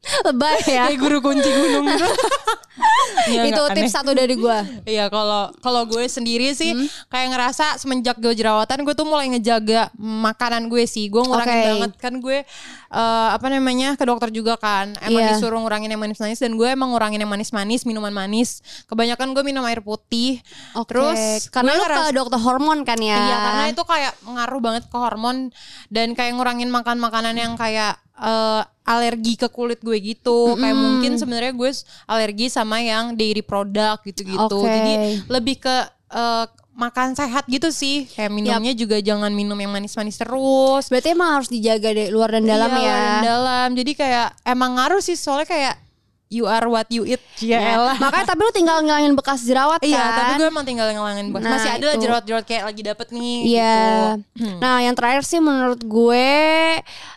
Lebay 0.07 0.57
ya. 0.65 0.87
Kayak 0.87 0.99
guru 0.99 1.19
kunci 1.21 1.50
gunung 1.50 1.85
gitu. 1.87 2.07
Iya, 3.26 3.49
Itu 3.49 3.59
tips 3.69 3.83
aneh. 3.83 3.91
satu 3.91 4.11
dari 4.12 4.37
gua. 4.37 4.61
Iya 4.85 5.09
kalau 5.09 5.50
kalau 5.59 5.83
gue 5.85 6.05
sendiri 6.07 6.53
sih 6.53 6.71
Hmm. 6.71 6.87
kayak 7.09 7.33
ngerasa 7.33 7.75
semenjak 7.75 8.15
gue 8.17 8.31
jerawatan 8.31 8.85
gue 8.85 8.93
tuh 8.93 9.03
mulai 9.03 9.26
ngejaga 9.29 9.91
makanan 9.97 10.69
gue 10.69 10.85
sih 10.85 11.09
gue 11.09 11.19
ngurangin 11.19 11.50
Oke. 11.50 11.67
banget 11.67 11.93
kan 11.97 12.15
gue 12.17 12.38
eh, 12.88 13.28
apa 13.33 13.47
namanya 13.50 13.95
ke 13.95 14.05
dokter 14.07 14.31
juga 14.31 14.55
kan 14.57 14.95
emang 15.02 15.23
Iya. 15.23 15.31
disuruh 15.35 15.59
ngurangin 15.59 15.90
yang 15.90 15.99
manis-manis 15.99 16.38
dan 16.38 16.55
gue 16.55 16.69
emang 16.69 16.95
ngurangin 16.95 17.19
yang 17.19 17.31
manis-manis 17.31 17.83
minuman 17.83 18.14
manis 18.14 18.62
kebanyakan 18.87 19.35
gue 19.35 19.43
minum 19.43 19.64
air 19.66 19.83
putih 19.83 20.38
Oke. 20.75 20.95
terus 20.95 21.50
karena 21.50 21.75
lu 21.75 21.85
ke 21.85 22.05
dokter 22.14 22.38
hormon 22.38 22.87
kan 22.87 22.99
ya. 22.99 23.19
Iya 23.19 23.37
karena 23.43 23.64
itu 23.73 23.83
kayak 23.83 24.12
ngaruh 24.23 24.61
banget 24.62 24.85
ke 24.87 24.97
hormon 24.97 25.50
dan 25.88 26.14
kayak 26.14 26.37
ngurangin 26.37 26.71
makan 26.71 26.99
makanan 26.99 27.35
yang 27.35 27.52
kayak 27.55 27.99
eh, 28.16 28.62
alergi 28.87 29.35
ke 29.35 29.50
kulit 29.50 29.83
gue 29.83 29.99
gitu. 29.99 30.55
Kayak 30.57 30.76
mungkin 30.78 31.19
sebenarnya 31.19 31.52
gue 31.52 31.71
alergi 32.07 32.47
sama 32.49 32.78
yang 32.81 33.12
dairy 33.12 33.43
product 33.43 34.07
gitu-gitu. 34.07 34.57
Oke. 34.57 34.71
Jadi 34.71 34.93
lebih 35.26 35.57
ke 35.59 35.76
eh, 36.12 36.47
makan 36.76 37.16
sehat 37.16 37.49
gitu 37.49 37.73
sih. 37.73 38.04
Kayak 38.12 38.30
minumnya 38.30 38.73
juga 38.76 39.00
jangan 39.00 39.33
minum 39.33 39.56
yang 39.56 39.73
manis-manis 39.73 40.21
terus. 40.21 40.87
Berarti 40.87 41.16
emang 41.16 41.40
harus 41.40 41.49
dijaga 41.49 41.90
deh 41.90 42.12
luar 42.12 42.37
dan 42.37 42.45
dalam 42.45 42.71
Iya, 42.71 42.78
ya. 42.78 42.85
luar 42.85 43.00
dan 43.00 43.21
dalam. 43.25 43.68
Jadi 43.75 43.92
kayak 43.97 44.28
emang 44.45 44.76
ngaruh 44.76 45.00
sih 45.00 45.16
soalnya 45.16 45.49
kayak 45.49 45.75
you 46.28 46.42
are 46.45 46.66
what 46.66 46.87
you 46.88 47.04
eat. 47.04 47.23
Ya 47.38 47.59
elah. 47.75 47.95
Makanya 47.97 48.26
tapi 48.26 48.40
lu 48.40 48.50
tinggal 48.50 48.83
ngilangin 48.83 49.14
bekas 49.14 49.42
jerawat 49.42 49.78
Iya, 49.78 49.95
kan. 49.97 50.12
tapi 50.16 50.33
gue 50.37 50.49
emang 50.49 50.64
tinggal 50.64 50.90
ngelangin 50.90 51.30
bekas. 51.30 51.47
Nah, 51.47 51.54
Masih 51.54 51.71
ada 51.73 51.88
jerawat-jerawat 51.95 52.45
kayak 52.45 52.64
lagi 52.64 52.83
dapet 52.83 53.06
nih. 53.11 53.37
Iya. 53.47 53.76
gitu. 54.35 54.59
Nah, 54.59 54.76
yang 54.80 54.95
terakhir 54.95 55.23
sih 55.23 55.38
menurut 55.38 55.78
gue 55.78 56.28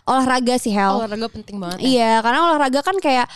olahraga 0.04 0.54
sih 0.56 0.70
Hel. 0.70 0.94
Olahraga 0.96 1.26
penting 1.26 1.56
banget. 1.58 1.78
ya. 1.78 1.86
Iya, 1.86 2.12
karena 2.20 2.38
olahraga 2.46 2.80
kan 2.80 2.96
kayak 2.96 3.26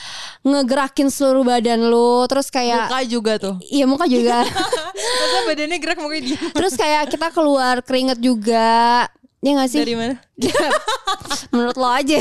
ngegerakin 0.42 1.08
seluruh 1.08 1.42
badan 1.42 1.80
lu, 1.84 2.22
terus 2.26 2.48
kayak 2.48 2.86
Muka 2.86 3.00
juga 3.04 3.32
tuh. 3.36 3.54
iya 3.64 3.84
muka 3.84 4.06
juga. 4.06 4.46
Masa 5.20 5.38
badannya 5.44 5.78
gerak 5.78 5.98
mukanya 5.98 6.22
dia. 6.24 6.38
terus 6.52 6.74
kayak 6.74 7.10
kita 7.10 7.28
keluar 7.30 7.80
keringet 7.80 8.18
juga. 8.18 9.08
Ya 9.44 9.50
gak 9.54 9.68
sih? 9.68 9.78
Dari 9.78 9.92
mana? 9.92 10.16
Menurut 11.52 11.76
lo 11.76 11.84
aja. 11.86 12.16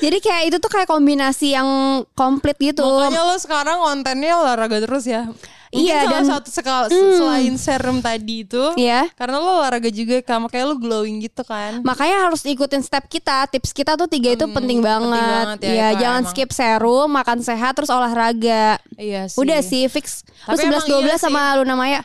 Jadi 0.00 0.18
kayak 0.18 0.42
itu 0.48 0.56
tuh 0.56 0.70
kayak 0.70 0.88
kombinasi 0.88 1.52
yang 1.52 1.68
komplit 2.14 2.56
gitu. 2.56 2.80
Makanya 2.80 3.24
lo 3.26 3.36
sekarang 3.36 3.76
kontennya 3.76 4.40
olahraga 4.40 4.80
terus 4.80 5.04
ya. 5.04 5.28
Mungkin 5.70 5.86
Iya, 5.86 6.02
salah 6.02 6.10
dan- 6.18 6.30
satu 6.34 6.48
sekal, 6.50 6.80
selain 6.90 7.54
serum 7.54 8.02
tadi 8.02 8.42
itu, 8.42 8.58
Iya. 8.74 9.06
karena 9.14 9.38
lo 9.38 9.62
olahraga 9.62 9.86
juga 9.86 10.18
kan, 10.18 10.42
makanya 10.42 10.66
lo 10.66 10.74
glowing 10.74 11.22
gitu 11.22 11.46
kan. 11.46 11.78
Makanya 11.86 12.26
harus 12.26 12.42
ikutin 12.42 12.82
step 12.82 13.06
kita, 13.06 13.46
tips 13.46 13.70
kita 13.70 13.94
tuh 13.94 14.10
tiga 14.10 14.34
itu 14.34 14.50
penting 14.50 14.82
banget. 14.82 15.14
banget 15.14 15.70
ya, 15.70 15.94
itu 15.94 16.02
jangan 16.02 16.26
emang. 16.26 16.30
skip 16.34 16.50
serum, 16.50 17.06
makan 17.06 17.38
sehat 17.38 17.78
terus 17.78 17.86
olahraga. 17.86 18.82
Iya 18.98 19.30
sih. 19.30 19.38
Udah 19.38 19.62
sih 19.62 19.86
fix. 19.86 20.26
Tapi 20.42 20.58
11 20.58 20.66
emang 20.66 21.06
12 21.06 21.06
iya 21.06 21.16
sama 21.22 21.54
Luna 21.54 21.78
Maya. 21.78 22.02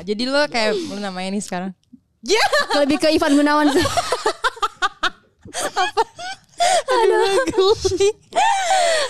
Jadi 0.00 0.24
lo 0.24 0.40
kayak 0.48 0.72
lo 0.88 0.96
namanya 0.96 1.36
nih 1.36 1.44
sekarang. 1.44 1.70
Ya. 2.26 2.44
Lebih 2.76 2.98
ke 2.98 3.08
Ivan 3.08 3.32
Gunawan 3.32 3.70
sih. 3.74 3.86
Aduh, 6.86 7.24
geli. 7.46 8.10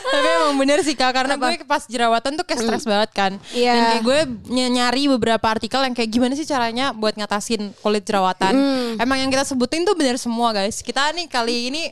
Tapi 0.07 0.29
emang 0.33 0.55
bener 0.57 0.79
sih 0.81 0.95
kak 0.95 1.11
Karena 1.13 1.35
gue 1.35 1.65
pas 1.65 1.83
jerawatan 1.83 2.35
tuh 2.35 2.45
kayak 2.45 2.61
stres 2.61 2.85
banget 2.85 3.11
kan 3.13 3.33
Iya. 3.51 3.73
Dan 3.73 3.83
kayak 3.89 4.05
gue 4.05 4.19
ny- 4.49 4.73
nyari 4.73 5.03
beberapa 5.09 5.47
artikel 5.49 5.81
yang 5.81 5.93
kayak 5.93 6.07
gimana 6.09 6.33
sih 6.33 6.45
caranya 6.45 6.93
Buat 6.93 7.17
ngatasin 7.17 7.75
kulit 7.77 8.03
jerawatan 8.03 8.55
Emang 8.97 9.19
yang 9.19 9.29
kita 9.29 9.43
sebutin 9.43 9.83
tuh 9.83 9.95
bener 9.95 10.15
semua 10.17 10.53
guys 10.53 10.79
Kita 10.79 11.11
nih 11.11 11.27
kali 11.27 11.71
ini 11.71 11.83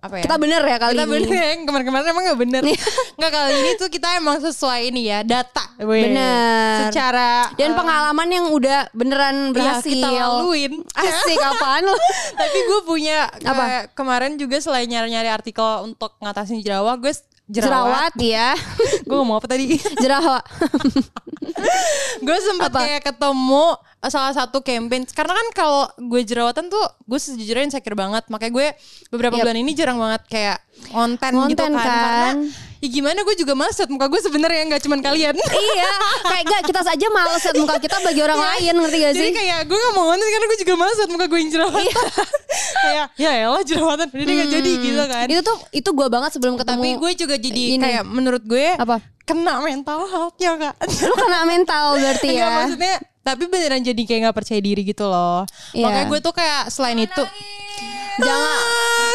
apa 0.00 0.14
ya? 0.16 0.22
Kita 0.24 0.36
bener 0.36 0.62
ya 0.62 0.76
kali 0.76 0.92
kita 0.92 1.04
ini. 1.04 1.12
bener 1.12 1.30
ya 1.30 1.46
yang 1.46 1.62
kemarin-kemarin 1.62 2.06
emang 2.08 2.24
gak 2.24 2.40
bener 2.40 2.62
Iya. 2.64 2.80
Nggak 3.14 3.30
kali 3.30 3.52
ini 3.54 3.70
tuh 3.76 3.88
kita 3.88 4.08
emang 4.16 4.36
sesuai 4.40 4.80
ini 4.86 5.02
ya 5.06 5.20
Data 5.20 5.64
Weh. 5.78 6.08
Bener. 6.08 6.88
Secara 6.88 7.52
Dan 7.54 7.70
eh, 7.70 7.76
pengalaman 7.76 8.28
yang 8.28 8.46
udah 8.48 8.88
beneran 8.90 9.36
iya, 9.36 9.52
berhasil. 9.52 9.92
kita 9.92 10.08
laluin 10.08 10.72
Asik 10.90 11.36
apaan 11.50 11.84
lu? 11.84 11.96
Tapi 12.32 12.58
gue 12.62 12.80
punya 12.82 13.28
Apa? 13.42 13.92
kemarin 13.92 14.34
juga 14.34 14.56
selain 14.56 14.84
nyari-nyari 14.84 15.28
artikel 15.28 15.60
untuk 15.82 16.16
ngatasin 16.18 16.60
jerawat, 16.60 16.96
gue 16.96 17.12
Jerawat 17.50 18.14
jerawat. 18.14 18.14
ya. 18.22 18.54
gue 19.08 19.16
ngomong 19.18 19.42
apa 19.42 19.46
tadi? 19.50 19.74
Jerawat. 19.98 20.44
gue 22.26 22.38
sempat 22.46 22.70
kayak 22.70 23.02
ketemu 23.10 23.64
eh, 24.06 24.10
salah 24.10 24.30
satu 24.30 24.62
campaign. 24.62 25.02
Karena 25.10 25.34
kan 25.34 25.46
kalau 25.50 25.82
gue 25.98 26.22
jerawatan 26.22 26.70
tuh 26.70 26.84
gue 27.10 27.18
sejujurnya 27.18 27.74
insecure 27.74 27.98
banget. 27.98 28.22
Makanya 28.30 28.52
gue 28.54 28.66
beberapa 29.10 29.34
Yap. 29.34 29.42
bulan 29.42 29.56
ini 29.58 29.74
jarang 29.74 29.98
banget 29.98 30.22
kayak 30.30 30.58
konten, 30.94 31.32
gitu 31.50 31.58
kan. 31.58 31.72
kan. 31.74 31.82
Karena 31.82 32.69
ya 32.80 32.88
gimana 32.88 33.20
gue 33.20 33.36
juga 33.36 33.52
males 33.52 33.76
liat 33.76 33.88
muka 33.88 34.08
gue 34.08 34.20
sebenarnya 34.20 34.62
nggak 34.66 34.82
cuman 34.82 35.00
kalian. 35.00 35.34
iya, 35.36 35.90
kayak 36.22 36.44
gak 36.44 36.62
kita 36.64 36.80
saja 36.80 37.06
males 37.08 37.36
liat 37.38 37.56
muka 37.56 37.76
kita 37.76 37.96
bagi 38.00 38.20
orang 38.20 38.40
lain 38.40 38.72
ngerti 38.74 38.96
gak 38.96 39.04
Iya. 39.04 39.10
Jadi 39.12 39.28
sih? 39.28 39.36
kayak 39.36 39.58
gue 39.64 39.76
gak 39.76 39.92
mau 39.92 40.04
konten 40.08 40.24
karena 40.24 40.46
gue 40.46 40.58
juga 40.58 40.74
males 40.74 40.96
liat 40.96 41.10
muka 41.10 41.24
gue 41.26 41.38
yang 41.38 41.50
jerawatan. 41.50 41.84
Iya. 41.84 42.02
kayak 42.84 43.06
ya 43.14 43.30
elah 43.44 43.62
jerawatan. 43.62 44.06
Udah 44.08 44.24
deh 44.24 44.34
gak 44.34 44.50
jadi 44.50 44.70
gitu 44.76 45.02
kan. 45.04 45.26
Itu 45.28 45.40
tuh 45.42 45.56
itu 45.70 45.88
gue 45.90 46.06
banget 46.08 46.30
sebelum 46.32 46.54
ketemu. 46.56 46.80
Tapi 46.80 46.90
gue 46.96 47.12
juga 47.14 47.34
jadi 47.36 47.62
ini. 47.76 47.82
kayak 47.84 48.02
menurut 48.02 48.42
gue 48.42 48.66
Apa? 48.74 48.96
kena 49.22 49.60
mental 49.60 50.00
health-nya 50.08 50.52
kak. 50.56 50.74
Lu 51.06 51.14
kena 51.14 51.40
mental 51.44 51.84
berarti 51.94 52.28
Enggak 52.32 52.48
ya. 52.48 52.56
maksudnya 52.56 52.94
tapi 53.20 53.44
beneran 53.46 53.84
jadi 53.84 54.02
kayak 54.02 54.20
nggak 54.24 54.36
percaya 54.40 54.58
diri 54.58 54.82
gitu 54.82 55.04
loh. 55.04 55.44
Iya. 55.70 55.84
Makanya 55.84 56.06
gue 56.08 56.18
tuh 56.18 56.32
kayak 56.32 56.62
selain 56.66 56.96
itu 56.96 57.24
Jangan 58.20 58.60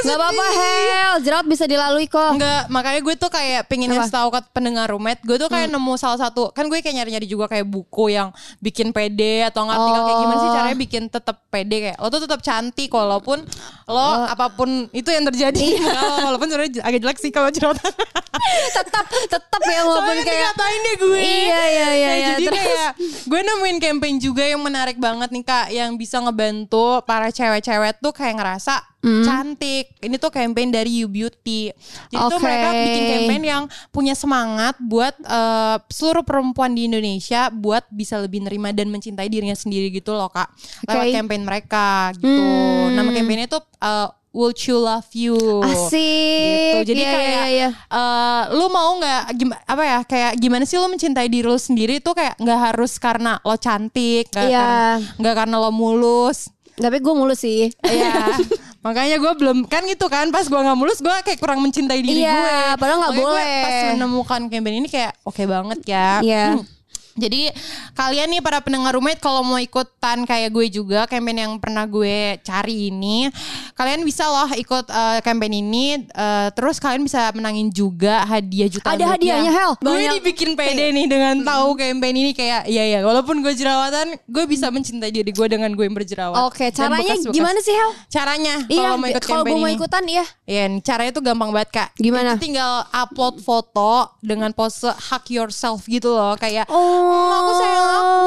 Nggak 0.01 0.17
apa-apa. 0.17 0.45
Hel, 0.51 1.13
jerawat 1.21 1.45
bisa 1.45 1.63
dilalui 1.63 2.05
kok. 2.05 2.31
Enggak, 2.31 2.67
makanya 2.67 2.99
gue 2.99 3.15
tuh 3.15 3.29
kayak 3.29 3.61
pengen 3.65 3.89
ngasih 3.89 4.11
tahu 4.11 4.27
ke 4.29 4.39
pendengar 4.51 4.87
rumet, 4.87 5.21
gue 5.21 5.35
tuh 5.35 5.45
Hmm. 5.45 5.55
kayak 5.55 5.69
nemu 5.69 5.93
salah 5.95 6.19
satu, 6.19 6.49
kan 6.49 6.65
gue 6.65 6.77
kayak 6.77 6.95
nyari-nyari 6.95 7.25
juga 7.25 7.45
kayak 7.45 7.63
buku 7.63 8.11
yang 8.11 8.29
bikin 8.59 8.89
pede 8.89 9.45
atau 9.45 9.63
nggak 9.63 9.77
artikel 9.77 10.01
kayak 10.01 10.19
gimana 10.19 10.37
sih 10.37 10.49
Oh. 10.49 10.55
caranya 10.55 10.77
bikin 10.77 11.03
tetap 11.05 11.37
pede 11.47 11.77
kayak 11.81 11.97
lo 11.97 12.07
tuh 12.07 12.21
tetap 12.21 12.39
cantik 12.39 12.89
walaupun 12.89 13.39
lo 13.85 13.95
Oh. 13.95 14.25
apa 14.25 14.49
pun 14.49 14.69
itu 14.91 15.07
yang 15.07 15.23
terjadi. 15.23 15.77
Iya. 15.77 15.93
Walaupun 16.25 16.47
sebenarnya 16.47 16.81
agak 16.81 16.99
jelek 16.99 17.19
sih 17.19 17.29
kalau 17.29 17.47
jerawatan. 17.47 17.85
tetap 18.75 19.05
tetap 19.07 19.61
ya 19.63 19.81
walaupun 19.81 20.11
Soalnya 20.11 20.25
kayak 20.25 20.41
dikatain 20.43 20.79
deh 20.79 20.95
gue. 20.97 21.19
Iya, 21.19 21.25
iya, 21.25 21.61
iya, 21.65 21.85
Nah, 21.85 22.15
iya. 22.15 22.27
Jadi 22.31 22.45
Terus? 22.45 22.57
kayak 22.59 22.91
gue 23.25 23.41
nemuin 23.41 23.77
campaign 23.79 24.15
juga 24.17 24.43
yang 24.43 24.61
menarik 24.61 24.97
banget 24.97 25.29
nih 25.31 25.43
kak, 25.43 25.67
yang 25.69 25.91
bisa 25.95 26.17
ngebantu 26.19 26.99
para 27.03 27.29
cewek-cewek 27.29 27.99
tuh 27.99 28.11
kayak 28.11 28.35
ngerasa 28.35 28.75
Hmm. 29.05 29.21
cantik. 29.21 29.93
Ini 30.01 30.17
tuh 30.17 30.33
campaign 30.33 30.73
dari 30.73 30.89
You 30.97 31.07
Beauty. 31.07 31.69
Jadi 32.09 32.23
tuh 32.25 32.35
Oke. 32.35 32.41
mereka 32.41 32.67
bikin 32.73 33.03
campaign 33.07 33.43
yang 33.45 33.63
punya 33.89 34.17
semangat 34.17 34.73
buat 34.81 35.13
eh, 35.19 35.77
seluruh 35.87 36.25
perempuan 36.25 36.73
di 36.73 36.89
Indonesia 36.89 37.47
buat 37.47 37.85
bisa 37.87 38.17
lebih 38.17 38.41
nerima 38.41 38.73
dan 38.73 38.89
mencintai 38.89 39.29
dirinya 39.29 39.53
sendiri 39.53 39.93
gitu 39.93 40.09
loh 40.11 40.27
kak. 40.27 40.49
Lewat 40.83 41.05
Oke. 41.05 41.13
campaign 41.13 41.43
mereka 41.45 41.87
gitu. 42.17 42.25
Hmm. 42.25 42.97
Nama 42.97 43.09
campaignnya 43.11 43.45
tuh 43.45 43.61
eh, 43.61 44.09
Would 44.33 44.59
You 44.59 44.77
Love 44.81 45.11
You. 45.13 45.37
asik. 45.63 46.83
gitu. 46.83 46.91
Jadi 46.91 46.99
Iya, 46.99 47.11
kayak 47.13 47.29
iya, 47.29 47.43
iya. 47.47 47.69
eh, 47.71 48.41
lu 48.51 48.67
mau 48.67 48.97
nggak 48.97 49.21
apa 49.63 49.83
ya 49.85 49.99
kayak 50.03 50.31
gimana 50.35 50.65
sih 50.65 50.75
lu 50.75 50.89
mencintai 50.89 51.29
diri 51.29 51.45
lu 51.45 51.55
sendiri 51.55 52.01
tuh 52.01 52.11
kayak 52.11 52.35
nggak 52.35 52.59
harus 52.73 52.97
karena 52.97 53.39
lo 53.39 53.55
cantik, 53.55 54.27
nggak 54.27 54.49
Iya. 54.49 54.99
karena 55.15 55.31
karena 55.37 55.55
lo 55.55 55.69
mulus. 55.69 56.49
Tapi 56.75 56.99
gue 56.99 57.13
mulus 57.13 57.39
sih. 57.39 57.71
Iya. 57.79 58.35
Makanya 58.85 59.17
gue 59.17 59.33
belum 59.35 59.57
kan 59.65 59.81
gitu 59.83 60.05
kan 60.05 60.29
pas 60.29 60.45
gue 60.45 60.55
nggak 60.55 60.77
mulus 60.77 61.01
gue 61.01 61.15
kayak 61.25 61.35
kurang 61.35 61.57
mencintai 61.59 61.99
diri 61.99 62.21
Iya, 62.21 62.29
gue. 62.31 62.57
padahal 62.77 62.97
nggak 63.01 63.11
Makanya 63.11 63.25
gue 63.25 63.33
boleh. 63.33 63.63
pas 63.65 63.77
menemukan 63.91 64.41
campaign 64.45 64.75
ini 64.77 64.87
kayak 64.87 65.11
oke 65.21 65.41
banget 65.43 65.79
ya. 65.83 66.09
Iya. 66.21 66.45
Hmm. 66.53 66.74
Jadi 67.15 67.47
kalian 67.95 68.27
nih 68.27 68.41
para 68.43 68.59
pendengar 68.59 68.91
roommate 68.91 69.23
kalau 69.23 69.39
mau 69.39 69.55
ikutan 69.55 70.27
kayak 70.27 70.51
gue 70.51 70.67
juga 70.67 71.07
campaign 71.07 71.47
yang 71.47 71.53
pernah 71.57 71.87
gue 71.87 72.35
cari 72.43 72.91
ini, 72.91 73.31
kalian 73.71 74.03
bisa 74.03 74.27
loh 74.27 74.51
ikut 74.51 74.85
eh, 74.85 75.19
campaign 75.23 75.63
ini, 75.63 75.85
eh, 76.03 76.47
terus 76.51 76.75
kalian 76.75 77.07
bisa 77.07 77.31
menangin 77.31 77.71
juga 77.71 78.27
hadiah 78.27 78.67
jutaan 78.67 78.99
Ada 78.99 79.15
hadiahnya, 79.15 79.47
Hel. 79.47 79.71
Gue 79.79 79.95
Banyak. 79.95 80.13
dibikin 80.19 80.49
pede 80.53 80.91
nih 80.91 81.07
dengan 81.07 81.39
tahu 81.39 81.79
campaign 81.79 82.15
ini 82.19 82.31
kayak 82.35 82.67
iya 82.67 82.83
ya 82.83 82.99
walaupun 83.01 83.39
gue 83.39 83.55
jerawatan, 83.55 84.19
gue 84.27 84.43
bisa 84.43 84.67
mencintai 84.67 85.07
diri 85.07 85.31
gue 85.31 85.47
dengan 85.47 85.71
gue 85.71 85.87
yang 85.87 85.95
berjerawat. 85.95 86.51
Oke, 86.51 86.67
caranya 86.75 87.15
bekas-bekas. 87.15 87.31
gimana 87.31 87.59
sih 87.63 87.71
Hel? 87.71 87.91
Caranya 88.11 88.55
Iya, 88.67 88.75
kalau 88.81 88.97
mau 88.99 89.07
ikut 89.07 89.23
kalau 89.23 89.31
campaign 89.39 89.55
gue 89.55 89.63
mau 89.63 89.71
ini. 89.71 89.77
ikutan 89.79 90.03
iya. 90.03 90.25
Iya, 90.43 90.63
caranya 90.83 91.11
tuh 91.15 91.23
gampang 91.23 91.49
banget 91.55 91.69
kak. 91.71 91.89
Gimana? 91.95 92.35
Itu 92.35 92.43
tinggal 92.43 92.83
upload 92.91 93.39
foto 93.39 94.11
dengan 94.19 94.51
pose 94.51 94.91
hug 94.91 95.23
yourself 95.31 95.87
gitu 95.87 96.11
loh, 96.11 96.35
kayak 96.35 96.67
Oh, 96.67 97.04
aku 97.11 97.51
sayang 97.61 97.87
aku 97.87 98.25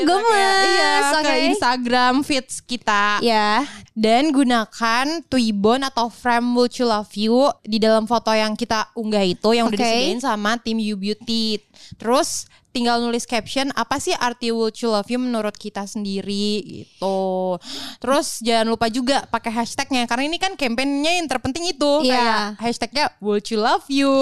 gitu, 0.00 0.06
gemes. 0.06 0.28
kayak, 0.30 0.62
iya, 0.66 0.92
ke 1.00 1.16
Oke. 1.16 1.44
Instagram 1.52 2.14
feeds 2.26 2.54
kita. 2.62 3.04
Ya. 3.24 3.64
Dan 3.96 4.28
gunakan 4.28 5.06
Twibbon 5.32 5.80
atau 5.88 6.12
frame 6.12 6.52
Would 6.52 6.76
You 6.76 6.86
Love 6.92 7.12
You 7.16 7.48
di 7.64 7.80
dalam 7.80 8.04
foto 8.04 8.28
yang 8.36 8.52
kita 8.52 8.92
unggah 8.92 9.24
itu 9.24 9.56
yang 9.56 9.72
udah 9.72 9.78
Oke. 9.78 9.84
disediain 9.84 10.20
sama 10.20 10.60
tim 10.60 10.76
You 10.76 11.00
Beauty. 11.00 11.64
Terus 11.96 12.44
tinggal 12.76 13.00
nulis 13.00 13.24
caption 13.24 13.72
apa 13.72 13.96
sih 13.96 14.12
arti 14.12 14.52
would 14.52 14.76
you 14.76 14.92
love 14.92 15.08
you 15.08 15.16
menurut 15.16 15.56
kita 15.56 15.88
sendiri 15.88 16.60
gitu. 16.60 17.56
Terus 17.96 18.44
jangan 18.44 18.68
lupa 18.68 18.92
juga 18.92 19.24
pakai 19.24 19.48
hashtagnya 19.48 20.04
karena 20.04 20.28
ini 20.28 20.36
kan 20.36 20.52
kampanyenya 20.52 21.16
yang 21.16 21.24
terpenting 21.24 21.64
itu 21.64 22.04
Iya. 22.04 22.12
kayak 22.12 22.44
hashtagnya 22.60 23.04
would 23.24 23.48
you 23.48 23.56
love 23.56 23.88
you. 23.88 24.12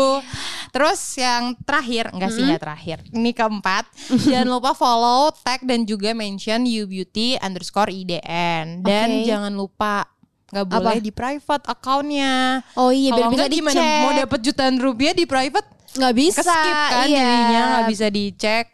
Terus 0.71 1.19
yang 1.19 1.59
terakhir 1.67 2.15
enggak 2.15 2.31
sih 2.31 2.47
enggak 2.47 2.63
terakhir. 2.63 2.99
Ini 3.11 3.31
keempat 3.35 3.85
jangan 4.31 4.47
lupa 4.47 4.71
follow, 4.79 5.35
tag 5.43 5.67
dan 5.67 5.83
juga 5.83 6.15
mention 6.15 6.63
you 6.63 6.87
beauty 6.87 7.35
underscore 7.43 7.91
IDN 7.91 8.87
dan 8.87 9.09
Oke. 9.11 9.27
jangan 9.27 9.51
lupa 9.51 10.07
nggak 10.55 10.71
boleh 10.71 11.03
di 11.03 11.11
private 11.11 11.67
accountnya. 11.67 12.63
Oh 12.79 12.95
iya 12.95 13.11
biar 13.11 13.27
bisa 13.27 13.51
gimana 13.51 13.75
dicek. 13.75 14.03
mau 14.07 14.13
dapat 14.15 14.39
jutaan 14.39 14.77
rupiah 14.79 15.11
di 15.11 15.27
private 15.27 15.67
nggak 15.95 16.15
bisa. 16.15 16.41
skip 16.41 16.53
kan 16.85 17.07
iya. 17.07 17.23
jadinya 17.23 17.63
nggak 17.73 17.87
bisa 17.89 18.07
dicek. 18.09 18.67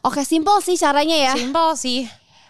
Oke 0.00 0.22
simple 0.22 0.58
sih 0.58 0.74
caranya 0.74 1.16
ya. 1.16 1.32
Simple 1.34 1.74
sih. 1.74 2.06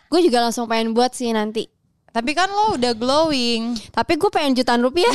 Gue 0.07 0.21
juga 0.21 0.41
langsung 0.41 0.65
pengen 0.65 0.93
buat 0.93 1.13
sih 1.13 1.29
nanti. 1.31 1.69
Tapi 2.09 2.33
kan 2.33 2.49
lo 2.49 2.75
udah 2.75 2.93
glowing. 2.93 3.77
Tapi 3.91 4.13
gue 4.15 4.29
pengen 4.29 4.53
jutaan 4.55 4.81
rupiah. 4.81 5.13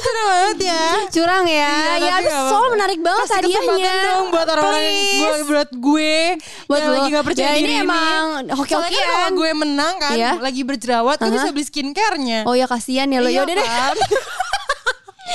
Seru 0.00 0.22
banget 0.26 0.58
ya. 0.66 0.84
Curang 1.10 1.44
ya. 1.44 1.70
Iya, 1.96 2.16
ya 2.18 2.36
soal 2.48 2.68
menarik 2.70 2.98
banget 2.98 3.26
Kasih 3.26 3.36
hadiahnya. 3.38 3.94
dong 4.06 4.26
buat 4.30 4.48
orang-orang 4.48 4.84
gue 4.90 5.38
buat 5.46 5.70
gue 5.70 6.16
Buat 6.66 6.78
yang 6.78 6.88
lo. 6.88 6.96
lagi 6.96 7.08
gak 7.10 7.26
percaya 7.26 7.46
Ya, 7.46 7.52
ini 7.52 7.60
diri 7.62 7.74
emang 7.78 8.24
Soalnya 8.40 8.54
hoki-hokian. 8.56 8.96
kan 8.98 9.14
kalau 9.14 9.30
gue 9.36 9.50
menang 9.54 9.94
kan 9.98 10.14
Iya. 10.14 10.30
lagi 10.38 10.62
berjerawat 10.62 11.16
gue 11.16 11.26
Aha. 11.26 11.36
bisa 11.36 11.48
beli 11.50 11.64
skincare-nya. 11.64 12.38
Oh 12.44 12.54
ya 12.54 12.64
kasihan 12.64 13.06
ya 13.06 13.20
lo. 13.20 13.28
Yaudah 13.28 13.54
deh. 13.54 13.68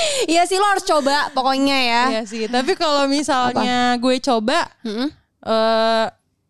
Iya 0.32 0.42
sih 0.44 0.56
lo 0.60 0.66
harus 0.66 0.84
coba 0.84 1.30
pokoknya 1.32 1.78
ya. 1.78 2.02
Iya 2.18 2.22
sih. 2.28 2.42
Tapi 2.50 2.72
kalau 2.76 3.08
misalnya 3.08 3.96
gue 3.96 4.16
coba 4.20 4.68
Mm-mm. 4.84 5.08
eh 5.46 6.06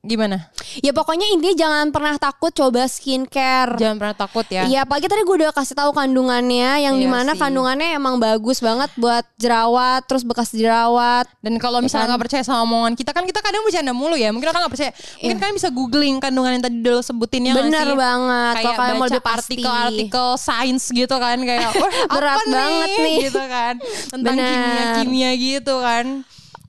gimana? 0.07 0.49
Ya 0.79 0.91
pokoknya 0.91 1.27
intinya 1.29 1.57
jangan 1.59 1.87
pernah 1.89 2.15
takut 2.17 2.51
coba 2.51 2.87
skincare. 2.87 3.75
Jangan 3.75 3.97
pernah 3.97 4.17
takut 4.17 4.47
ya. 4.47 4.65
Iya, 4.65 4.83
apalagi 4.83 5.07
tadi 5.07 5.21
gue 5.21 5.37
udah 5.37 5.51
kasih 5.51 5.75
tahu 5.75 5.91
kandungannya, 5.91 6.81
yang 6.81 6.95
Iya 6.95 7.03
di 7.03 7.07
mana 7.07 7.33
sih. 7.33 7.41
kandungannya 7.41 7.93
emang 7.93 8.17
bagus 8.17 8.59
banget 8.59 8.89
buat 8.95 9.27
jerawat, 9.37 10.05
terus 10.05 10.23
bekas 10.23 10.51
jerawat. 10.51 11.27
Dan 11.39 11.57
kalau 11.57 11.79
kan? 11.79 11.85
misalnya 11.85 12.07
nggak 12.09 12.23
percaya 12.23 12.43
sama 12.43 12.63
omongan 12.63 12.95
kita 12.95 13.11
kan 13.11 13.23
kita 13.23 13.41
kadang 13.41 13.63
bercanda 13.63 13.91
mulu 13.91 14.15
ya. 14.15 14.31
Mungkin 14.31 14.47
orang 14.47 14.63
nggak 14.63 14.73
percaya. 14.73 14.93
Mungkin 15.19 15.37
kalian 15.37 15.55
bisa 15.55 15.69
googling 15.69 16.17
kandungan 16.17 16.51
yang 16.53 16.65
tadi 16.65 16.77
lo 16.83 17.01
sebutin 17.01 17.43
ya 17.45 17.53
Bener 17.55 17.85
sih? 17.85 17.95
banget. 17.95 18.55
Kalau 18.55 18.65
Kayak 18.65 18.79
kalian 18.79 18.97
mau 18.97 19.07
lebih 19.07 19.21
pasti. 19.21 19.37
artikel-artikel 19.57 20.27
sains 20.37 20.85
gitu 20.89 21.17
kan 21.17 21.39
kayak 21.39 21.71
Berat 22.15 22.39
apa 22.39 22.49
banget 22.49 22.89
nih." 22.97 23.17
gitu 23.27 23.43
kan 23.43 23.75
tentang 24.13 24.37
kimia-kimia 24.37 25.31
gitu 25.35 25.75
kan. 25.79 26.07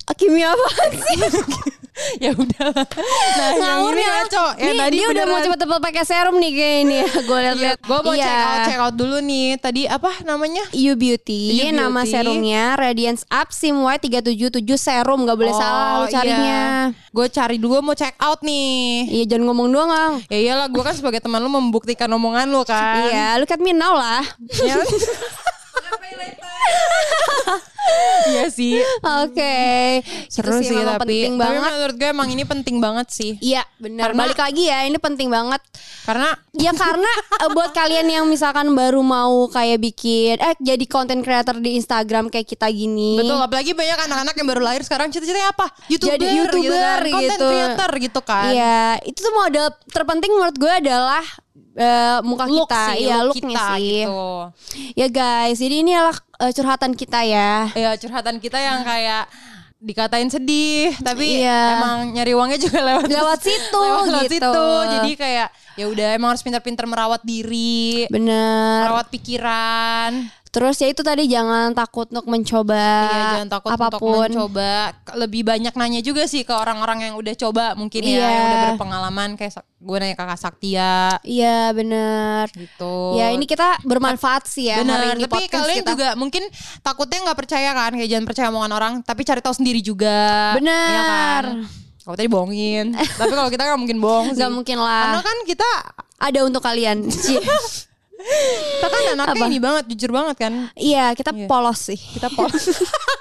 Ah, 0.07 0.15
Kimia 0.15 0.47
apa 0.49 0.67
sih? 0.87 1.19
ya 2.23 2.31
udah. 2.31 2.69
Nah, 2.71 2.87
yang 3.49 3.59
Ngawur 3.59 3.91
ini 3.91 3.99
ya. 3.99 4.11
ngaco. 4.15 4.45
Yang 4.55 4.69
Nih, 4.69 4.79
tadi 4.79 4.95
dia 4.95 5.03
udah 5.03 5.11
mau 5.17 5.27
beneran- 5.27 5.45
cepet-cepet 5.49 5.79
pakai 5.81 6.03
serum 6.05 6.35
nih 6.37 6.51
kayak 6.53 6.77
ini. 6.79 6.97
gue 7.03 7.39
liat-liat. 7.41 7.77
Gue 7.81 7.99
mau 7.99 8.13
Iya. 8.13 8.23
check 8.23 8.39
out 8.39 8.59
check 8.63 8.79
out 8.79 8.95
dulu 8.95 9.17
nih. 9.19 9.47
Tadi 9.57 9.81
apa 9.83 10.11
namanya? 10.23 10.63
You 10.71 10.93
Beauty, 10.93 11.59
You 11.59 11.73
nama 11.73 12.01
Beauty. 12.01 12.13
serumnya 12.13 12.63
Radiance 12.77 13.27
Up 13.27 13.49
Sim 13.49 13.81
Y377 13.81 14.63
serum 14.77 15.25
Gak 15.25 15.35
boleh 15.35 15.51
salah 15.51 15.99
lu 15.99 16.05
carinya 16.07 16.61
Gue 17.11 17.27
cari 17.27 17.57
dulu 17.57 17.81
mau 17.81 17.91
check 17.91 18.15
out 18.17 18.39
nih. 18.41 19.11
Iya 19.11 19.23
jangan 19.27 19.51
ngomong 19.51 19.67
doang 19.67 19.89
Ang. 19.89 20.13
Ya 20.29 20.37
iyalah 20.39 20.67
gue 20.67 20.79
kan 20.79 20.93
sebagai 20.93 21.19
teman 21.19 21.41
lu 21.41 21.49
membuktikan 21.49 22.07
omongan 22.07 22.47
lu 22.47 22.63
kan. 22.63 23.03
Iya 23.05 23.35
look 23.35 23.49
at 23.49 23.59
me 23.59 23.73
now 23.73 23.91
lah 23.91 24.23
Sih. 28.47 28.79
Oke 29.23 29.57
Seru 30.31 30.59
Itu 30.59 30.71
sih, 30.71 30.77
memang 30.79 30.97
tapi 30.97 31.27
penting 31.27 31.33
tapi 31.35 31.43
banget 31.43 31.71
menurut 31.75 31.95
gue 31.99 32.09
emang 32.09 32.29
ini 32.31 32.43
penting 32.47 32.77
banget 32.79 33.07
sih. 33.11 33.31
Iya 33.43 33.63
benar 33.77 34.15
Balik 34.15 34.39
lagi 34.39 34.69
ya 34.69 34.87
ini 34.87 34.97
penting 34.97 35.27
banget 35.27 35.59
Karena 36.07 36.31
Ya 36.57 36.73
karena 36.73 37.11
eh, 37.43 37.49
buat 37.53 37.71
kalian 37.75 38.07
yang 38.09 38.25
misalkan 38.25 38.71
baru 38.73 39.03
mau 39.05 39.45
kayak 39.51 39.77
bikin 39.83 40.35
Eh 40.39 40.55
jadi 40.57 40.85
content 40.89 41.21
creator 41.21 41.59
di 41.59 41.77
Instagram 41.77 42.31
kayak 42.33 42.47
kita 42.47 42.65
gini 42.71 43.19
betul 43.19 43.37
apalagi 43.37 43.71
banyak 43.77 43.99
anak-anak 44.09 44.35
yang 44.37 44.47
baru 44.47 44.61
lahir 44.63 44.81
sekarang 44.83 45.07
cita-citanya 45.13 45.51
apa? 45.51 45.67
YouTuber, 45.87 46.13
Jadi 46.15 46.25
YouTuber 46.37 46.67
gitu 46.67 46.75
kan. 46.77 47.13
Content 47.13 47.39
gitu. 47.39 47.47
creator 47.49 47.91
gitu 47.99 48.21
kan. 48.23 48.51
Iya, 48.53 48.81
itu 49.07 49.19
tuh 49.19 49.33
modal 49.33 49.67
terpenting 49.91 50.31
menurut 50.35 50.55
gue 50.55 50.73
adalah 50.73 51.23
eh, 51.77 52.19
muka 52.21 52.45
Look 52.45 52.65
kita, 52.65 52.83
sih, 52.89 52.99
iya 53.03 53.17
look 53.21 53.37
kita 53.37 53.65
sih. 53.77 54.03
gitu. 54.03 54.25
Ya 54.93 55.07
guys, 55.07 55.57
jadi 55.57 55.75
ini 55.79 55.91
adalah 55.93 56.17
eh, 56.39 56.51
curhatan 56.51 56.91
kita 56.91 57.19
ya. 57.21 57.69
Ya 57.71 57.93
curhatan 57.95 58.37
kita 58.37 58.57
yang 58.57 58.81
kayak 58.81 59.29
dikatain 59.77 60.25
sedih 60.25 60.89
tapi 60.99 61.37
Iya. 61.37 61.77
emang 61.77 62.09
nyari 62.09 62.33
uangnya 62.33 62.57
juga 62.57 62.81
lewat 62.81 63.13
Lewat 63.13 63.39
situ 63.45 63.77
lewat 64.09 64.25
gitu. 64.25 64.33
situ 64.33 64.65
jadi 64.89 65.11
kayak 65.13 65.47
ya 65.77 65.85
udah 65.85 66.07
emang 66.17 66.33
harus 66.33 66.41
pintar-pintar 66.41 66.89
merawat 66.89 67.21
diri 67.21 68.09
Bener. 68.09 68.89
merawat 68.89 69.13
pikiran 69.13 70.25
Terus 70.47 70.75
ya 70.75 70.87
itu 70.87 70.99
tadi 70.99 71.25
jangan 71.25 71.71
takut 71.71 72.07
untuk 72.07 72.25
mencoba 72.25 72.87
Iya 73.05 73.23
jangan 73.35 73.49
takut 73.51 73.69
untuk 73.69 73.83
apa 73.83 73.97
pun. 73.97 74.25
mencoba 74.25 74.71
Lebih 75.13 75.41
banyak 75.43 75.73
nanya 75.73 75.99
juga 75.99 76.23
sih 76.23 76.41
ke 76.41 76.51
orang-orang 76.51 77.03
yang 77.03 77.15
udah 77.15 77.35
coba 77.37 77.65
Mungkin 77.73 77.99
ya 77.99 78.09
Iya. 78.09 78.25
yang 78.25 78.43
udah 78.43 78.59
berpengalaman 78.69 79.29
Kayak 79.33 79.51
gue 79.59 79.97
nanya 79.97 80.15
kakak 80.15 80.39
Saktia 80.39 81.19
Iya 81.21 81.71
bener. 81.71 82.47
gitu 82.49 83.15
Ya 83.15 83.29
ini 83.29 83.43
kita 83.43 83.83
bermanfaat 83.83 84.45
sih 84.45 84.67
ya 84.67 84.79
hari 84.79 84.87
Benar, 84.87 85.13
ini 85.13 85.23
tapi 85.23 85.43
kalian 85.47 85.77
kita. 85.79 85.91
juga 85.91 86.07
mungkin 86.15 86.43
takutnya 86.79 87.19
nggak 87.21 87.37
percaya 87.37 87.69
kan, 87.71 87.91
kayak 87.91 88.07
jangan 88.07 88.25
percaya 88.25 88.47
omongan 88.47 88.71
orang, 88.71 88.93
tapi 89.01 89.21
cari 89.21 89.39
tahu 89.39 89.53
sendiri 89.53 89.79
juga. 89.79 90.53
Benar. 90.53 90.87
Iya 90.87 91.01
kan? 91.03 91.45
Kalau 91.99 92.15
tadi 92.15 92.27
bohongin, 92.27 92.85
tapi 92.95 93.31
kalau 93.31 93.47
kita 93.47 93.63
nggak 93.63 93.79
mungkin 93.79 93.97
bohong 93.97 94.27
sih. 94.33 94.39
Gak 94.39 94.49
mungkin 94.49 94.77
Karena 94.77 95.11
lah. 95.11 95.21
kan 95.21 95.37
kita, 95.43 95.69
Ada 96.17 96.39
untuk 96.41 96.61
kalian. 96.61 97.03
Kita 98.17 98.87
kan 98.87 99.01
anaknya 99.13 99.35
Apa? 99.37 99.45
ini 99.45 99.59
banget, 99.59 99.83
jujur 99.87 100.11
banget 100.11 100.35
kan. 100.39 100.53
Iya 100.73 101.13
kita 101.13 101.31
Iya. 101.31 101.45
polos 101.45 101.79
sih. 101.83 101.95
Kita 101.95 102.27
polos. 102.29 102.65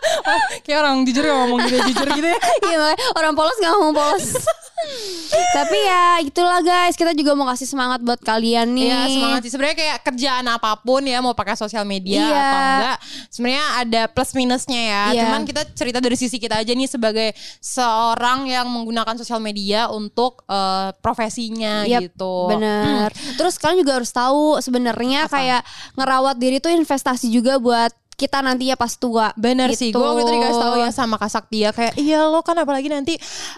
kayak 0.64 0.78
orang 0.80 1.04
jujur 1.04 1.22
gak 1.22 1.36
ngomong 1.36 1.58
gitu 1.64 1.76
jujur 1.86 2.08
gitu 2.10 2.26
ya. 2.26 2.38
Iya 2.66 2.78
orang 3.12 3.32
polos 3.32 3.56
gak 3.56 3.72
ngomong 3.72 3.92
polos. 3.92 4.26
Tapi 5.56 5.78
ya 5.78 6.04
itulah 6.20 6.60
guys 6.60 6.94
kita 6.94 7.10
juga 7.10 7.32
mau 7.32 7.48
kasih 7.48 7.66
semangat 7.66 8.00
buat 8.00 8.20
kalian 8.20 8.70
nih. 8.72 8.86
Iya 8.86 9.00
semangat 9.10 9.40
sih 9.42 9.50
sebenarnya 9.50 9.76
kayak 9.76 9.96
kerjaan 10.02 10.46
apa 10.46 10.70
pun 10.78 11.00
ya 11.00 11.18
mau 11.18 11.32
pakai 11.32 11.56
sosial 11.56 11.84
media 11.84 12.22
Iya. 12.22 12.36
atau 12.36 12.58
enggak 12.60 12.98
sebenarnya 13.28 13.66
ada 13.76 14.02
plus 14.06 14.30
minusnya 14.32 14.80
ya 14.80 15.04
Iya. 15.10 15.22
cuman 15.26 15.40
kita 15.44 15.62
cerita 15.72 15.98
dari 15.98 16.14
sisi 16.14 16.36
kita 16.36 16.60
aja 16.60 16.70
nih 16.70 16.86
sebagai 16.86 17.28
seorang 17.58 18.46
yang 18.46 18.68
menggunakan 18.68 19.16
sosial 19.16 19.40
media 19.40 19.88
untuk 19.88 20.44
eh, 20.46 20.92
profesinya 21.00 21.82
Yap, 21.84 22.00
gitu 22.06 22.46
Bener. 22.46 23.10
Terus 23.34 23.56
kalian 23.56 23.80
juga 23.80 23.98
harus 23.98 24.12
tahu 24.12 24.60
sebenarnya 24.60 24.85
kayak 25.26 25.62
ngerawat 25.96 26.36
diri 26.38 26.62
tuh 26.62 26.70
investasi 26.70 27.32
juga 27.32 27.58
buat 27.58 27.90
kita 28.16 28.40
nantinya 28.40 28.74
pas 28.74 28.92
tua. 28.92 29.30
Bener 29.32 29.70
sih, 29.70 29.86
Gitu. 29.86 29.94
gue 29.94 30.02
waktu 30.02 30.22
itu 30.22 30.32
dikasih 30.34 30.56
tahu 30.58 30.74
ya 30.78 30.90
sama 30.90 31.16
Kak 31.16 31.28
Saktia 31.28 31.68
kayak 31.70 31.94
iya 31.96 32.24
lo 32.24 32.40
kan 32.40 32.56
apalagi 32.56 32.88
nanti 32.88 33.14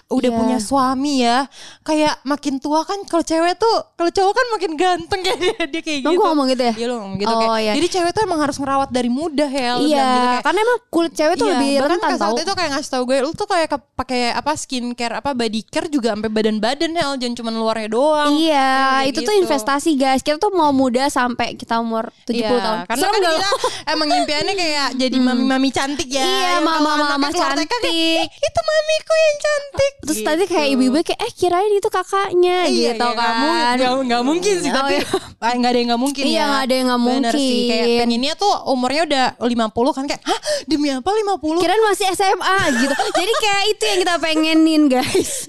udah 0.07 0.27
Iya. 0.27 0.35
punya 0.35 0.57
suami 0.59 1.13
ya, 1.19 1.47
kayak 1.81 2.19
makin 2.23 2.55
tua 2.57 2.83
kan 2.83 2.99
kalau 3.03 3.21
cewek 3.21 3.55
tuh 3.55 3.71
kalau 3.93 4.09
cowok 4.09 4.33
kan 4.33 4.45
makin 4.51 4.71
ganteng 4.73 5.19
kayak 5.21 5.39
dia, 5.39 5.53
dia 5.71 5.81
kayak 5.81 5.99
gitu. 6.03 6.11
gua 6.11 6.27
ngomong 6.29 6.47
gitu 6.49 6.61
ya? 6.61 6.73
Iya 6.75 6.85
lo 6.85 6.95
ngomong 6.99 7.17
gitu 7.17 7.31
Oh, 7.31 7.39
kayak. 7.39 7.61
iya. 7.61 7.73
Jadi 7.73 7.87
cewek 7.89 8.11
tuh 8.11 8.21
emang 8.21 8.39
harus 8.39 8.57
ngerawat 8.57 8.89
dari 8.89 9.09
muda 9.09 9.47
ya. 9.47 9.71
lo 9.73 9.81
Iya, 9.81 9.87
gitu, 9.87 10.27
kayak, 10.27 10.43
karena 10.43 10.59
emang 10.61 10.79
kulit 10.89 11.13
cewek 11.13 11.33
tuh 11.33 11.45
Iya, 11.45 11.53
lebih 11.55 11.71
rentan 11.79 11.99
Kak 11.99 12.11
tau. 12.11 12.29
Sakti 12.29 12.41
tuh 12.43 12.55
kayak 12.55 12.69
ngasih 12.71 12.89
tau 12.89 13.03
gue, 13.03 13.17
lu 13.19 13.31
tuh 13.31 13.47
kayak 13.47 13.67
pakai 13.95 14.21
apa 14.31 14.51
skincare 14.53 15.15
apa 15.15 15.31
body 15.31 15.61
care 15.63 15.87
juga 15.87 16.11
sampai 16.11 16.27
badan-badan 16.29 16.91
ya, 16.91 17.05
jangan 17.15 17.33
cuma 17.33 17.49
luarnya 17.49 17.87
doang. 17.87 18.35
Iya, 18.35 18.69
itu 19.05 19.19
tuh 19.19 19.31
gitu. 19.31 19.41
investasi 19.41 19.95
guys. 19.95 20.19
Kita 20.19 20.35
tuh 20.35 20.51
mau 20.51 20.69
muda 20.69 21.07
sampai 21.07 21.55
kita 21.55 21.77
umur 21.77 22.11
70 22.25 22.35
Iya, 22.35 22.49
tahun. 22.59 22.77
Karena 22.85 23.01
Serem 23.01 23.13
kan 23.13 23.21
kita 23.21 23.47
lo? 23.47 23.57
emang 23.93 24.07
impiannya 24.13 24.48
kayak 24.51 24.87
jadi 24.95 25.17
mami-mami 25.17 25.69
cantik 25.69 26.07
ya. 26.07 26.21
Iya, 26.21 26.51
mama-mama 26.59 27.27
keluar 27.27 27.53
TK 27.53 27.59
kayak, 27.59 27.69
cantik. 27.69 27.91
"Eh, 27.91 28.25
itu 28.39 28.59
mamiku 28.61 29.13
yang 29.15 29.37
cantik. 29.39 29.93
Terus 30.01 30.19
tadi 30.21 30.43
kayak 30.45 30.67
ibu-ibu 30.71 30.95
kayak 31.01 31.19
eh 31.19 31.31
kirain 31.31 31.71
itu 31.71 31.87
kakaknya 31.87 32.57
Iya, 32.65 32.91
gitu 32.91 33.05
iya, 33.05 33.13
kan. 33.13 33.73
nggak 33.75 33.91
nggak 34.03 34.21
mungkin 34.23 34.53
sih 34.57 34.69
Oh, 34.69 34.75
tapi 34.75 34.93
iya. 34.95 35.05
ah, 35.43 35.53
nggak 35.53 35.69
ada 35.69 35.77
yang 35.77 35.87
nggak 35.87 36.01
mungkin 36.01 36.23
Iya, 36.23 36.33
ya 36.33 36.43
nggak 36.45 36.61
ada 36.61 36.73
yang 36.73 36.87
nggak 36.87 37.01
Bener 37.01 37.31
sih 37.31 37.45
mungkin. 37.45 37.69
kayak 37.69 37.87
pengennya 37.99 38.33
tuh 38.35 38.53
umurnya 38.65 39.01
udah 39.05 39.25
50 39.39 39.91
kan 39.91 40.03
kayak 40.05 40.21
hah 40.23 40.39
demi 40.65 40.87
apa 40.89 41.09
50 41.09 41.59
Kirain 41.59 41.83
masih 41.83 42.07
SMA 42.09 42.57
gitu. 42.79 42.93
Jadi 43.19 43.33
kayak 43.35 43.63
itu 43.69 43.83
yang 43.85 43.99
kita 43.99 44.15
pengenin 44.17 44.81
guys. 44.87 45.31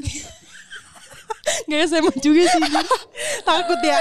Gak 1.67 1.89
SMA 1.89 2.13
juga 2.21 2.47
sih 2.47 2.63
takut 3.43 3.81
ya 3.81 3.97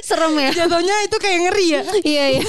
Serem 0.00 0.32
ya. 0.38 0.50
jatuhnya 0.54 0.96
itu 1.02 1.16
kayak 1.18 1.38
ngeri 1.42 1.66
ya 1.68 1.82
iya 2.00 2.24
iya. 2.32 2.44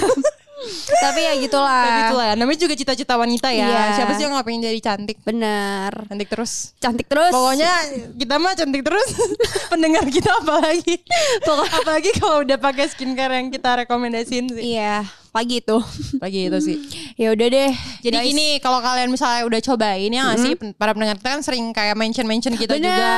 Tapi 0.98 1.20
ya 1.22 1.34
gitulah. 1.38 1.84
Tapi 1.84 2.00
itulah 2.08 2.28
namanya 2.34 2.60
juga 2.60 2.74
cita-cita 2.74 3.14
wanita 3.14 3.48
ya 3.50 3.68
Iya. 3.68 3.84
siapa 3.96 4.12
sih 4.14 4.24
yang 4.24 4.34
gak 4.34 4.44
pengen 4.44 4.62
jadi 4.64 4.80
cantik 4.80 5.18
Benar. 5.22 5.92
cantik 6.08 6.28
terus 6.28 6.74
Cantik 6.78 7.06
terus. 7.06 7.30
Pokoknya 7.30 7.72
kita 8.14 8.36
mah 8.36 8.54
cantik 8.54 8.82
terus 8.82 9.10
Pendengar 9.72 10.06
kita 10.08 10.34
apalagi 10.36 10.98
Pokok- 11.42 11.70
Apalagi 11.78 12.10
kalau 12.16 12.42
udah 12.42 12.58
pakai 12.58 12.86
skincare 12.88 13.34
yang 13.36 13.50
kita 13.50 13.70
rekomendasiin 13.80 14.50
sih 14.50 14.64
Iya, 14.74 15.06
pagi 15.38 15.62
itu. 15.62 15.78
Pagi 16.18 16.40
itu 16.50 16.58
sih. 16.60 16.78
ya 17.22 17.30
udah 17.30 17.48
deh. 17.48 17.72
Jadi 18.02 18.18
guys. 18.18 18.28
gini, 18.28 18.48
kalau 18.58 18.82
kalian 18.82 19.08
misalnya 19.08 19.46
udah 19.46 19.62
cobain 19.64 20.10
ya 20.10 20.22
nggak 20.24 20.40
sih 20.40 20.54
para 20.74 20.92
pendengar 20.92 21.16
kita 21.16 21.30
kan 21.30 21.42
sering 21.42 21.70
kayak 21.70 21.94
mention-mention 21.94 22.54
kita 22.54 22.74
Bener. 22.74 22.90
juga. 22.90 23.14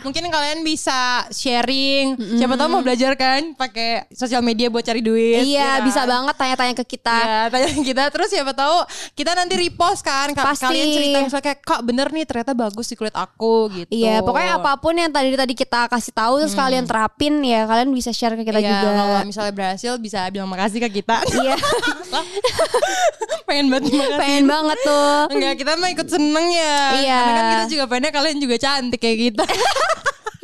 Mungkin 0.00 0.22
kalian 0.24 0.58
bisa 0.62 1.26
sharing. 1.28 2.14
Siapa 2.38 2.54
tahu 2.54 2.68
mau 2.70 2.80
belajar 2.80 3.14
kan 3.14 3.54
pakai 3.54 4.06
sosial 4.10 4.40
media 4.40 4.68
buat 4.68 4.82
cari 4.82 5.00
duit. 5.00 5.42
Iya, 5.44 5.80
ya 5.80 5.82
bisa 5.82 6.04
banget 6.04 6.34
tanya-tanya 6.34 6.74
ke 6.76 6.84
kita. 6.86 7.16
Ya, 7.16 7.38
tanya 7.48 7.66
kita 7.74 8.02
terus 8.08 8.28
siapa 8.28 8.52
tahu 8.52 8.86
kita 9.12 9.34
nanti 9.34 9.54
repost 9.56 10.00
kan 10.00 10.30
Ka- 10.30 10.46
Pasti. 10.46 10.64
kalian 10.64 10.86
cerita 10.88 11.16
misalnya 11.20 11.44
kayak 11.44 11.60
kak 11.60 11.80
bener 11.82 12.06
nih 12.08 12.24
ternyata 12.24 12.52
bagus 12.52 12.86
di 12.86 12.94
kulit 12.94 13.12
aku 13.12 13.72
gitu. 13.72 13.90
Iya, 13.90 14.20
pokoknya 14.20 14.60
apa 14.60 14.78
pun 14.78 14.94
yang 14.94 15.10
tadi 15.10 15.32
tadi 15.32 15.54
kita 15.54 15.88
kasih 15.88 16.12
tahu 16.12 16.38
terus 16.38 16.54
kalian 16.54 16.84
terapin 16.84 17.40
ya 17.40 17.64
kalian 17.64 17.90
bisa 17.90 18.10
share 18.10 18.34
ke 18.34 18.44
kita 18.44 18.60
Iya, 18.60 18.70
juga. 18.70 18.88
kalau 18.94 19.18
misalnya 19.24 19.52
berhasil 19.52 19.92
bisa 19.96 20.28
bilang 20.28 20.46
makasih 20.46 20.78
ke 20.84 21.00
kita. 21.00 21.16
Iya, 21.32 21.56
Pengen 23.46 23.66
banget 23.68 23.84
makasih. 23.86 24.16
pengen 24.16 24.44
banget 24.44 24.78
tuh. 24.80 25.18
Enggak, 25.30 25.54
kita 25.56 25.70
mah 25.74 25.90
ikut 25.90 26.08
seneng 26.08 26.46
ya. 26.50 26.76
Iya. 26.96 27.18
Karena 27.18 27.32
kan 27.34 27.46
kita 27.50 27.64
juga 27.70 27.84
pengen 27.86 28.10
kalian 28.10 28.38
juga 28.38 28.56
cantik 28.56 28.98
kayak 28.98 29.18
kita. 29.22 29.44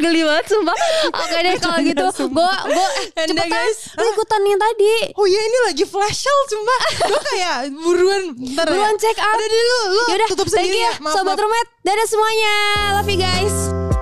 Geli 0.01 0.25
banget 0.25 0.47
sumpah. 0.49 0.73
Oke 1.13 1.37
deh 1.39 1.55
kalau 1.61 1.79
gitu. 1.79 2.05
Gue 2.27 2.53
gue 2.67 2.87
Anda, 3.13 3.23
cepetan 3.29 3.53
guys. 3.53 3.79
lu 3.93 4.07
ikutan 4.11 4.41
yang 4.43 4.57
tadi. 4.57 4.95
Oh 5.13 5.29
iya 5.29 5.41
ini 5.43 5.59
lagi 5.69 5.85
flash 5.85 6.25
sale 6.25 6.43
cuma 6.49 6.75
gue 7.05 7.21
kayak 7.27 7.57
buruan 7.77 8.23
ntar 8.57 8.65
Buruan 8.65 8.97
ya. 8.97 9.01
check 9.03 9.21
out. 9.21 9.37
Udah 9.37 9.45
deh 9.47 9.61
lu, 9.61 9.79
lu 9.91 10.03
Yaudah, 10.09 10.29
tutup 10.33 10.49
sendiri 10.49 10.73
you 10.73 10.89
ya. 10.89 10.93
Maaf, 10.99 11.15
Sobat 11.15 11.37
maaf. 11.37 11.45
Rumet. 11.45 11.67
Dadah 11.85 12.07
semuanya. 12.09 12.55
Love 12.97 13.11
you 13.13 13.21
guys. 13.21 14.00